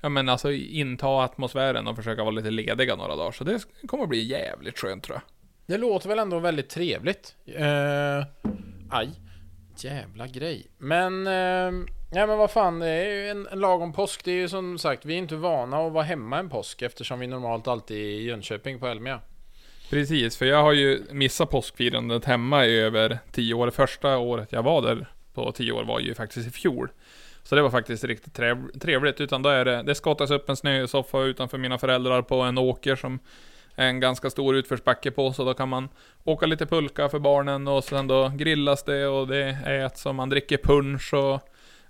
[0.00, 3.32] ja men alltså inta atmosfären och försöka vara lite lediga några dagar.
[3.32, 5.22] Så det kommer bli jävligt skönt tror jag.
[5.66, 7.34] Det låter väl ändå väldigt trevligt.
[7.46, 8.26] Eh,
[8.90, 9.10] aj.
[9.84, 10.66] Jävla grej.
[10.78, 11.26] Men...
[11.26, 14.24] Eh, ja men vad fan, det är ju en, en lagom påsk.
[14.24, 17.18] Det är ju som sagt, vi är inte vana att vara hemma en påsk eftersom
[17.20, 19.20] vi normalt alltid är i Jönköping på Elmia.
[19.90, 23.70] Precis, för jag har ju missat påskfirandet hemma i över tio år.
[23.70, 26.88] Första året jag var där på tio år var ju faktiskt i fjol.
[27.42, 28.40] Så det var faktiskt riktigt
[28.80, 29.20] trevligt.
[29.20, 32.96] Utan då är det, det skottas upp en snösoffa utanför mina föräldrar på en åker
[32.96, 33.18] som
[33.76, 35.32] en ganska stor utförsbacke på.
[35.32, 35.88] Så då kan man
[36.24, 40.30] åka lite pulka för barnen och sen då grillas det och det äts och man
[40.30, 41.40] dricker punsch och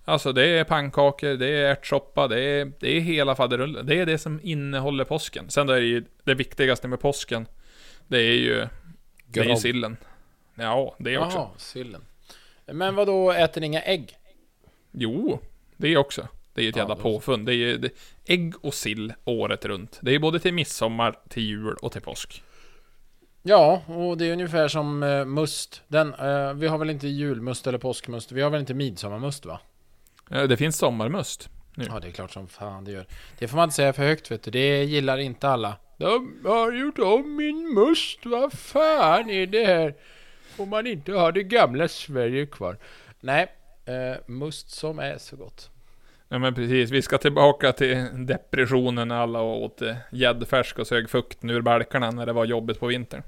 [0.09, 3.87] Alltså det är pannkakor, det är ärtsoppa, det är, det är hela faderullen.
[3.87, 5.51] Det är det som innehåller påsken.
[5.51, 7.47] Sen då är det ju det viktigaste med påsken.
[8.07, 8.67] Det är ju,
[9.27, 9.97] det är ju sillen.
[10.55, 11.39] Ja, det också.
[11.39, 12.05] Jaha, sillen.
[12.67, 14.19] Men vad då äter ni inga ägg?
[14.93, 15.41] Jo,
[15.77, 16.29] det också.
[16.57, 17.47] Det är ju ett Ja, jävla påfund.
[17.47, 17.91] Det är ju det,
[18.27, 19.99] ägg och sill året runt.
[20.03, 22.43] Det är både till midsommar, till jul och till påsk.
[23.43, 25.83] Ja, och det är ungefär som eh, must.
[25.89, 28.33] Den, eh, vi har väl inte julmust eller påskmust?
[28.33, 29.61] Vi har väl inte midsommarmust va?
[30.31, 31.49] Eh, Det finns sommarmust.
[31.75, 31.85] Nu.
[31.89, 33.07] Ja, det är klart som fan det gör.
[33.39, 34.51] Det får man inte säga för högt vet du.
[34.51, 35.77] Det gillar inte alla.
[35.99, 38.27] De har gjort om min must.
[38.27, 39.95] Vad fan är det här?
[40.57, 42.77] Får man inte ha det gamla Sverige kvar?
[43.21, 43.47] Nej,
[43.85, 45.71] eh, must som är så gott.
[46.29, 51.11] Ja men precis, vi ska tillbaka till depressionen när alla åt eh, gäddfärsk och sög
[51.11, 53.23] fukten ur balkarna när det var jobbigt på vintern.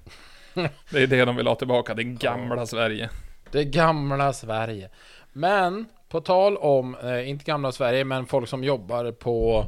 [0.91, 3.11] Det är det de vill ha tillbaka, det gamla Sverige.
[3.51, 4.91] Det gamla Sverige.
[5.33, 9.67] Men på tal om, eh, inte gamla Sverige, men folk som jobbar på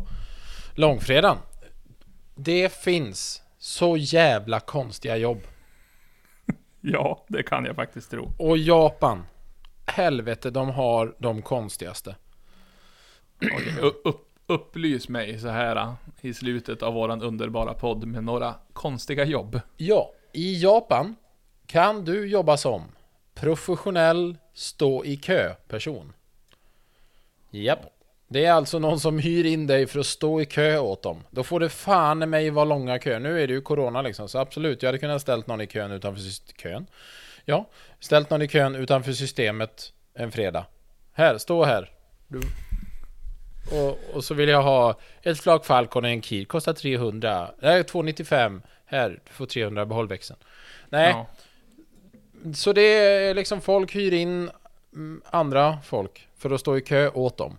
[0.74, 1.36] långfredagen.
[2.34, 5.40] Det finns så jävla konstiga jobb.
[6.82, 8.32] Ja, det kan jag faktiskt tro.
[8.38, 9.26] Och Japan.
[9.86, 12.14] Helvete, de har de konstigaste.
[13.80, 19.24] Upp, upplys mig så här äh, i slutet av våran underbara podd med några konstiga
[19.24, 19.60] jobb.
[19.76, 21.16] Ja, i Japan
[21.66, 22.82] kan du jobba som
[23.34, 26.12] professionell stå i kö person.
[27.50, 27.80] Japp.
[28.28, 31.24] Det är alltså någon som hyr in dig för att stå i kö åt dem.
[31.30, 33.20] Då får det fan i mig vara långa köer.
[33.20, 35.90] Nu är det ju corona liksom, så absolut, jag hade kunnat ställt någon i kön
[35.90, 36.22] utanför
[36.62, 36.86] kön.
[37.44, 37.68] Ja,
[38.00, 40.66] ställt någon i kön utanför systemet en fredag.
[41.12, 41.90] Här, stå här.
[42.28, 42.40] Du.
[43.72, 46.44] Och, och så vill jag ha ett flak Falcon och en Kir.
[46.44, 47.50] Kostar 300.
[47.58, 48.62] Nej, 295.
[48.86, 50.40] Här, du får 300, behåll växeln.
[50.88, 51.26] Nej, Ja.
[52.54, 54.50] så det är liksom folk hyr in
[54.94, 57.58] mm, andra folk för att stå i kö åt dem.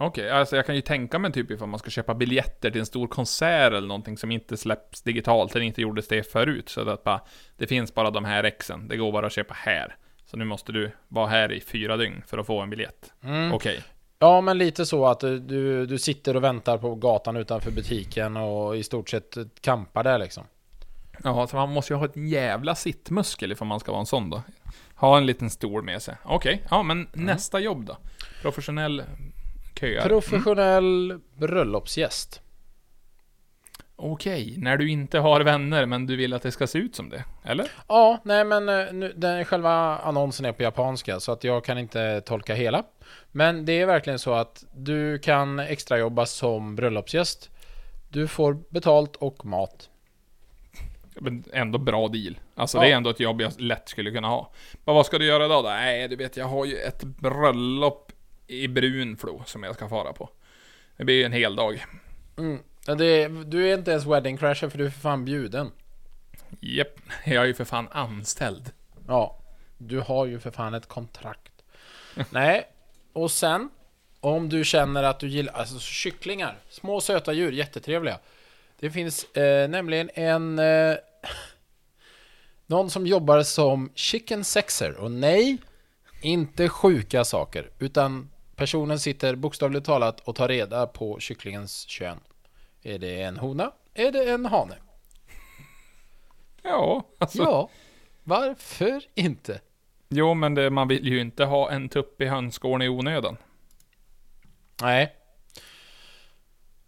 [0.00, 2.86] Okej, alltså jag kan ju tänka mig typ ifall man ska köpa biljetter till en
[2.86, 6.68] stor konsert eller någonting som inte släpps digitalt, eller inte gjordes det förut.
[6.68, 7.20] Så att bara,
[7.56, 9.96] det finns bara de här exen, det går bara att köpa här.
[10.26, 13.12] Så nu måste du vara här i fyra dygn för att få en biljett.
[13.24, 13.52] Mm.
[13.52, 13.80] Okej.
[14.18, 18.36] Ja, men lite så att du- du, du sitter och väntar på gatan utanför butiken
[18.36, 20.44] och i stort sett kampar där liksom.
[21.24, 24.30] Jaha, så man måste ju ha ett jävla sittmuskel ifall man ska vara en sån
[24.30, 24.42] då.
[24.94, 26.16] Ha en liten stol med sig.
[26.24, 27.26] Okej, ja men Mm.
[27.26, 27.96] nästa jobb då?
[28.42, 29.02] Professionell
[29.80, 29.94] köare.
[29.96, 30.08] Mm.
[30.08, 32.40] Professionell bröllopsgäst.
[34.00, 37.08] Okej, när du inte har vänner men du vill att det ska se ut som
[37.08, 37.70] det, eller?
[37.88, 41.78] Ja, nej men eh, nu, den, själva annonsen är på japanska så att jag kan
[41.78, 42.84] inte tolka hela.
[43.32, 47.50] Men det är verkligen så att du kan extrajobba som bröllopsgäst.
[48.08, 49.88] Du får betalt och mat.
[51.14, 52.38] Men ändå bra deal.
[52.54, 52.82] Alltså Ja.
[52.82, 54.52] det är ändå ett jobb jag lätt skulle kunna ha.
[54.84, 55.68] Men vad ska du göra idag då?
[55.68, 58.12] Nej, du vet jag har ju ett bröllop
[58.46, 60.28] i Brunflo som jag ska fara på.
[60.96, 61.84] Det blir ju en hel dag.
[62.38, 62.58] Mm.
[62.94, 65.72] Det, du är inte ens wedding crasher för du är för fan bjuden.
[66.60, 68.72] Japp, jag är ju för fan anställd.
[69.06, 69.38] Ja,
[69.78, 71.52] du har ju för fan ett kontrakt.
[72.30, 72.68] Nej,
[73.12, 73.70] och sen
[74.20, 78.18] om du känner att du gillar alltså kycklingar, små söta djur, jättetrevliga.
[78.80, 80.96] Det finns eh, nämligen en eh,
[82.66, 85.56] någon som jobbar som chicken sexer och nej,
[86.20, 92.20] inte sjuka saker, utan personen sitter bokstavligt talat och tar reda på kycklingens kön.
[92.82, 93.72] Är det en hona?
[93.94, 94.74] Är det en hane?
[96.62, 97.42] Ja, alltså.
[97.42, 97.70] Ja,
[98.24, 99.60] varför inte?
[100.08, 103.36] Jo, men det, man vill ju inte ha en tupp i hönsgården i onödan.
[104.82, 105.16] Nej.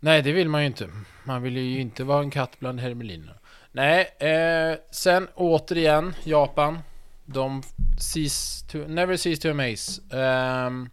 [0.01, 0.91] Nej, det vill man ju inte.
[1.25, 3.35] Man vill ju inte vara en katt bland hermelinerna.
[3.73, 6.79] Nej, eh, sen återigen Japan.
[7.25, 7.63] De
[7.99, 10.03] cease to, never cease to amaze.
[10.17, 10.91] Ehm,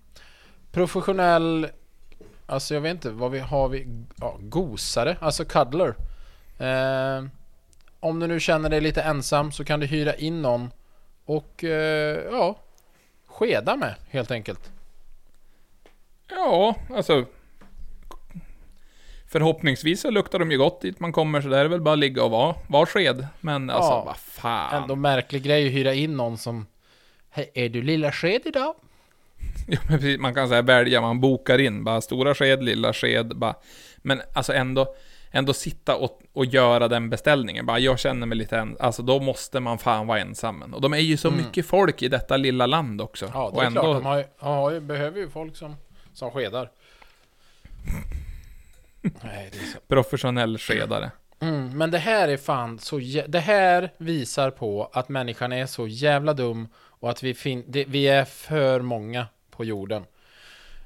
[0.71, 1.67] professionell,
[2.47, 3.87] alltså jag vet inte vad vi har vi,
[4.21, 5.95] ja, gosare, alltså cuddler.
[6.59, 7.29] Ehm,
[7.99, 10.71] om du nu känner dig lite ensam så kan du hyra in någon
[11.25, 12.55] och eh, ja,
[13.27, 14.71] skeda med helt enkelt.
[16.29, 17.25] Ja, alltså.
[19.29, 21.99] Förhoppningsvis så luktar de ju gott dit man kommer, så det är väl bara att
[21.99, 23.27] ligga och vara, vara sked.
[23.39, 24.03] Men alltså, Ja.
[24.05, 24.81] vad fan.
[24.81, 26.65] Ändå märklig grej att hyra in någon som
[27.29, 28.75] Hej, är du lilla sked idag?
[29.71, 33.37] Ja, men precis, man kan säga välja, man bokar in bara stora sked, lilla sked,
[33.37, 33.55] bara.
[33.97, 34.95] Men alltså ändå,
[35.31, 37.65] ändå sitta och, och göra den beställningen.
[37.65, 40.73] Bara, jag känner mig lite en, alltså då måste man fan vara ensam.
[40.73, 43.25] Och de är ju så mycket folk i detta lilla land också.
[43.25, 43.37] Mm.
[43.37, 43.97] Ja, det och är ändå, klart.
[44.03, 44.05] De
[44.45, 45.75] har, ju- behöver ju folk som,
[46.13, 46.69] som skedar.
[49.01, 49.79] Nej, det är så.
[49.87, 51.11] professionell skedare.
[51.39, 55.87] Mm, men det här är fan så Det här visar på att människan är så
[55.87, 59.25] jävla dum och att vi, fin- det, vi är för många
[59.57, 60.05] på jorden.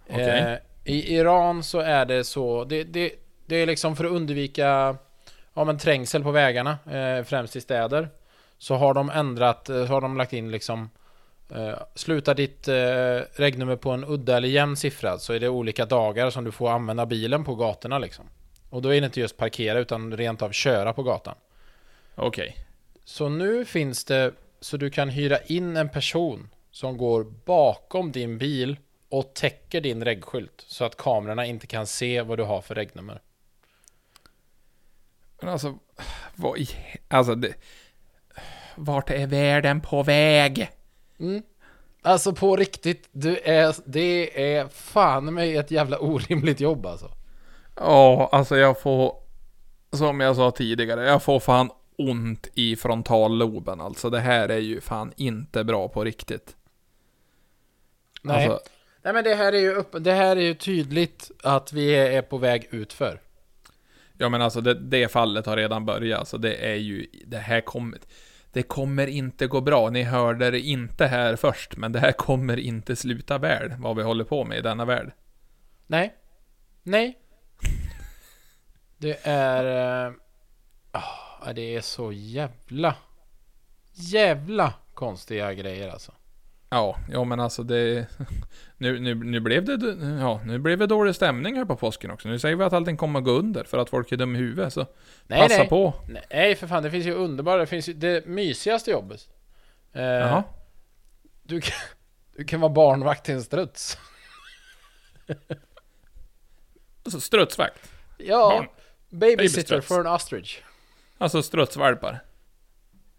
[0.10, 0.40] Okej.
[0.40, 0.58] Eh,
[0.94, 3.12] I Iran så är det så, det, det,
[3.46, 4.98] det är liksom för att undvika
[5.54, 8.10] ja, men trängsel på vägarna, eh, främst i städer.
[8.58, 10.90] Så har de ändrat, eh, så har de lagt in liksom
[11.50, 15.86] eh, Sluta ditt eh, regnummer på en udda eller jämn siffra så är det olika
[15.86, 18.26] dagar som du får använda bilen på gatorna liksom.
[18.70, 21.36] Och då är det inte just parkera utan rent av köra på gatan.
[22.16, 22.56] Okej.
[23.06, 28.38] Så nu finns det så du kan hyra in en person som går bakom din
[28.38, 28.78] bil
[29.10, 33.22] och täcker din regskylt så att kamerorna inte kan se vad du har för regnummer.
[35.42, 35.78] Men alltså,
[36.36, 36.70] vad i,
[37.08, 37.54] alltså det,
[38.76, 40.70] vart är världen på väg?
[42.02, 47.12] Alltså på riktigt, du är, det är fan mig ett jävla orimligt jobb alltså.
[47.76, 49.16] Ja, alltså jag får,
[49.92, 53.82] som jag sa tidigare, jag får fan ont i frontalloben.
[53.82, 56.56] Alltså det här är ju fan inte bra på riktigt.
[58.22, 58.72] Nej, Alltså,
[59.04, 62.22] Nej men det här är ju upp, det här är ju tydligt att vi är,
[62.22, 63.22] på väg utför.
[64.18, 66.20] ja men alltså det, det fallet har redan börjat.
[66.20, 68.00] Alltså det är ju, det här kommer,
[68.52, 69.90] det kommer inte gå bra.
[69.90, 74.04] Ni hörde det inte här först, men det här kommer inte sluta väl, vad vi
[74.04, 75.12] håller på med i denna värld.
[75.88, 76.16] Nej.
[76.84, 77.18] Nej.
[78.98, 80.14] Det är...
[80.92, 82.96] ah, det är så jävla...
[83.94, 86.12] Jävla konstiga grejer alltså.
[86.74, 88.06] Ja, ja men alltså det...
[88.78, 89.98] Nu, nu, nu blev det...
[90.20, 92.28] Ja, nu blev det dålig stämning här på påsken också.
[92.28, 94.40] Nu säger vi att allting kommer att gå under för att folk är dum i
[94.40, 94.86] huvudet, så
[95.28, 95.70] Nej, passa nej.
[95.70, 95.94] på.
[96.30, 99.30] Nej för fan, det finns ju underbara, det finns ju det mysigaste jobbet.
[99.94, 100.44] Eh, Jaha.
[101.44, 101.74] du, kan,
[102.36, 103.98] du kan vara barnvakt till en struts.
[107.04, 107.92] Alltså strutsvakt.
[108.18, 108.68] Ja, Barn-
[109.20, 110.60] babysitter for an ostrich.
[111.18, 112.20] Alltså strutsvalpar.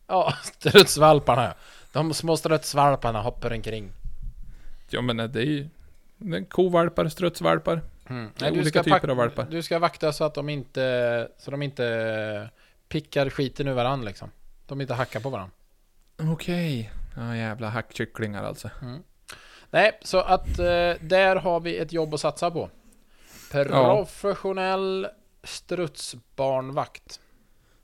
[0.07, 1.55] Ja, strutsvalparna ja.
[1.93, 3.93] De små strutsvalparna hoppar omkring.
[4.91, 5.69] Ja men det är ju...
[6.17, 7.83] Det är kovalpar, strutsvalpar.
[8.09, 8.31] Mm.
[8.43, 9.47] Är olika typer av valpar.
[9.51, 12.51] Du ska vakta så att de inte, så de inte
[12.89, 14.31] pickar skiten ur varandra liksom.
[14.67, 15.53] De inte hackar på varandra.
[16.17, 16.93] Okej.
[17.17, 18.71] Ja, jävla hackkycklingar alltså.
[19.71, 22.71] Nej, så att eh, där har vi ett jobb att satsa på.
[23.51, 25.09] Professionell
[25.43, 27.21] strutsbarnvakt.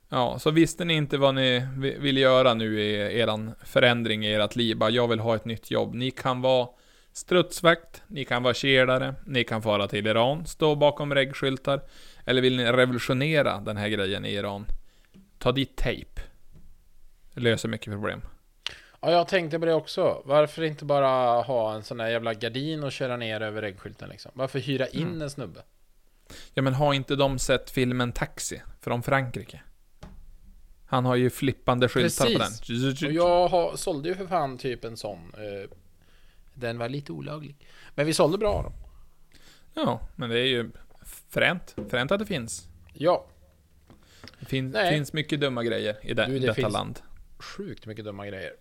[0.09, 4.33] Ja, så visste ni inte vad ni vi- vill göra nu i eran förändring i
[4.35, 5.95] ert liv, bara jag vill ha ett nytt jobb.
[5.95, 6.69] Ni kan vara
[7.13, 11.81] strutsvakt, ni kan vara kedare, ni kan fara till Iran, stå bakom reggskyltar.
[12.25, 14.67] Eller vill ni revolutionera den här grejen i Iran?
[15.39, 16.21] Ta dit tejp.
[17.35, 18.23] Det löser mycket problem.
[19.01, 20.23] Ja, jag tänkte på det också.
[20.25, 24.31] Varför inte bara ha en sån där jävla gardin och köra ner över äggskylten liksom?
[24.35, 25.23] Varför hyra in Mm.
[25.23, 25.61] en snubbe?
[26.55, 29.61] Ja men har inte de sett filmen Taxi från Frankrike?
[30.91, 32.99] Han har ju flippande skyltar på Precis.
[33.01, 33.09] den.
[33.09, 35.19] Och jag har, sålde ju för fan typ en sån.
[35.35, 35.71] Eh,
[36.55, 37.57] den var lite olaglig.
[37.95, 38.73] Men vi sålde bra då.
[39.75, 40.71] Ja, men det är ju
[41.29, 41.77] fränt.
[41.91, 42.69] Fränt att det finns.
[42.95, 43.27] Ja,
[44.41, 44.93] Det fin- Nej.
[44.95, 47.01] finns mycket dumma grejer i det, Du, det detta land.
[47.39, 48.53] sjukt mycket dumma grejer.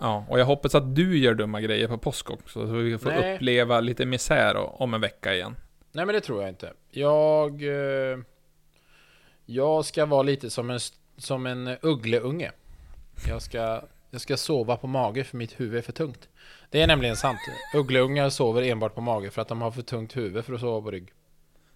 [0.00, 3.10] Ja, och jag hoppas att du gör dumma grejer på påsk också, så vi får
[3.10, 3.34] Nej.
[3.36, 5.56] uppleva lite misär om en vecka igen.
[5.92, 6.72] Nej men det tror jag inte.
[6.90, 7.62] Jag...
[7.62, 8.18] Eh,
[9.48, 10.80] jag ska vara lite som en,
[11.16, 12.52] som en uggleunge.
[13.28, 16.28] Jag ska, jag ska sova på mage för mitt huvud är för tungt.
[16.70, 17.38] Det är nämligen sant.
[17.74, 20.84] Uggleungar sover enbart på mage för att de har för tungt huvud för att sova
[20.84, 21.12] på rygg.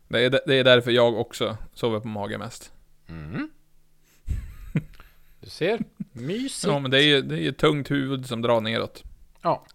[0.08, 2.72] Det är, det är därför jag också sover på mage mest.
[3.08, 3.50] Mm.
[5.40, 5.80] Du ser.
[6.12, 6.72] Mysigt.
[6.72, 9.04] Ja, men det är ju det är ju tungt huvud som drar neråt.
[9.42, 9.66] Ja.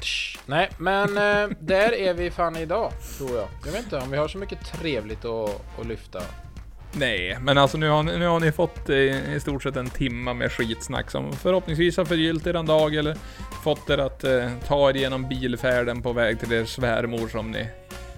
[0.00, 0.38] Tsch.
[0.46, 3.48] Nej, men eh, där är vi fan idag, tror jag.
[3.64, 6.22] Jag vet inte om vi har så mycket trevligt att, att lyfta.
[6.98, 8.96] Nej, men alltså nu har ni, nu har ni fått eh,
[9.34, 13.16] i stort sett en timma med skitsnack som förhoppningsvis har förgyllt eran dag eller
[13.64, 17.66] fått er att eh, ta er genom bilfärden på väg till er svärmor som ni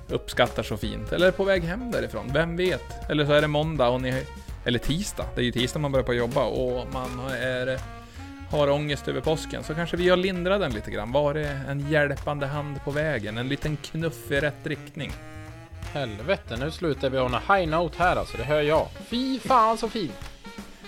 [0.09, 1.13] uppskattar så fint.
[1.13, 3.11] Eller på väg hem därifrån, vem vet?
[3.11, 4.23] Eller så är det måndag och ni...
[4.65, 7.79] Eller tisdag, det är ju tisdag man börjar på jobba och man har- är,
[8.51, 9.65] har ångest över påsken.
[9.65, 11.13] Så kanske vi har lindrat den lite grann.
[11.13, 13.39] Var det en hjälpande hand på vägen?
[13.39, 15.13] En liten knuff i rätt riktning?
[15.93, 18.89] Helvete, nu slutar vi on a high note här alltså, det hör jag.
[19.09, 20.13] Fy fan så fint!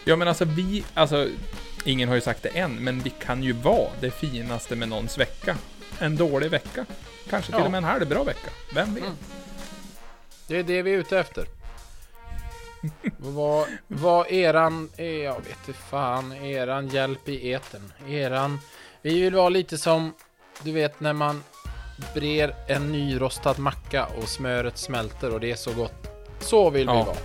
[0.04, 1.28] Ja men alltså vi, alltså
[1.84, 5.18] ingen har ju sagt det än, men vi kan ju vara det finaste med någons
[5.18, 5.56] vecka.
[5.98, 6.86] En dålig vecka.
[7.30, 7.64] Kanske till Ja.
[7.64, 8.50] och med en halvbra vecka.
[8.74, 9.04] Vem vet?
[9.04, 9.16] Mm.
[10.46, 11.46] Det är det vi är ute efter.
[13.16, 17.92] vad, vad eran, eh, jag vet inte fan, eran hjälp i eten.
[18.08, 18.60] Eran,
[19.02, 20.14] vi vill vara lite som,
[20.62, 21.42] du vet när man
[22.14, 25.94] brer en nyrostad macka och smöret smälter och det är så gott.
[26.40, 27.02] Så vill vi Ja.
[27.04, 27.16] vara.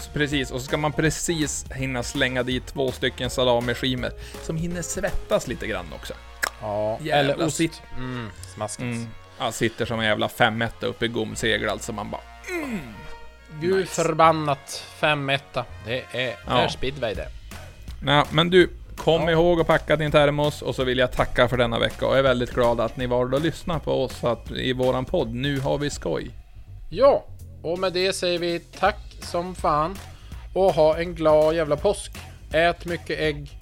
[0.00, 4.10] Så precis, och så ska man precis hinna slänga dit två stycken salamiskivor
[4.42, 6.14] som hinner svettas lite grann också.
[6.60, 7.56] Ja, Jävla eller ost.
[7.56, 7.82] sitt.
[7.96, 8.82] Mm, smaskigt.
[8.82, 9.08] Mm.
[9.38, 12.20] Ja, sitter som en jävla femetta uppe i gomsegel alltså man bara...
[13.60, 14.02] Gud Nice.
[14.04, 15.64] förbannat 5 etta.
[15.86, 16.58] Det är, Ja.
[16.60, 17.28] är speedway det.
[18.02, 19.30] Nej, men du, kom Ja.
[19.30, 22.22] ihåg att packa din termos och så vill jag tacka för denna vecka och är
[22.22, 25.78] väldigt glad att ni valde att lyssna på oss att, i våran podd Nu har
[25.78, 26.30] vi skoj.
[26.90, 27.24] Ja,
[27.62, 29.98] och med det säger vi tack som fan.
[30.54, 32.12] Och ha en glad jävla påsk.
[32.52, 33.58] Ät mycket ägg.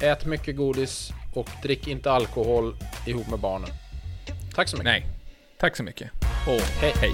[0.00, 1.10] Ät mycket godis.
[1.34, 3.68] Och drick inte alkohol ihop med barnen.
[4.54, 4.84] Tack så mycket.
[4.92, 5.06] Nej,
[5.60, 6.10] tack så mycket.
[6.46, 6.92] Och Hej.
[7.00, 7.12] hej.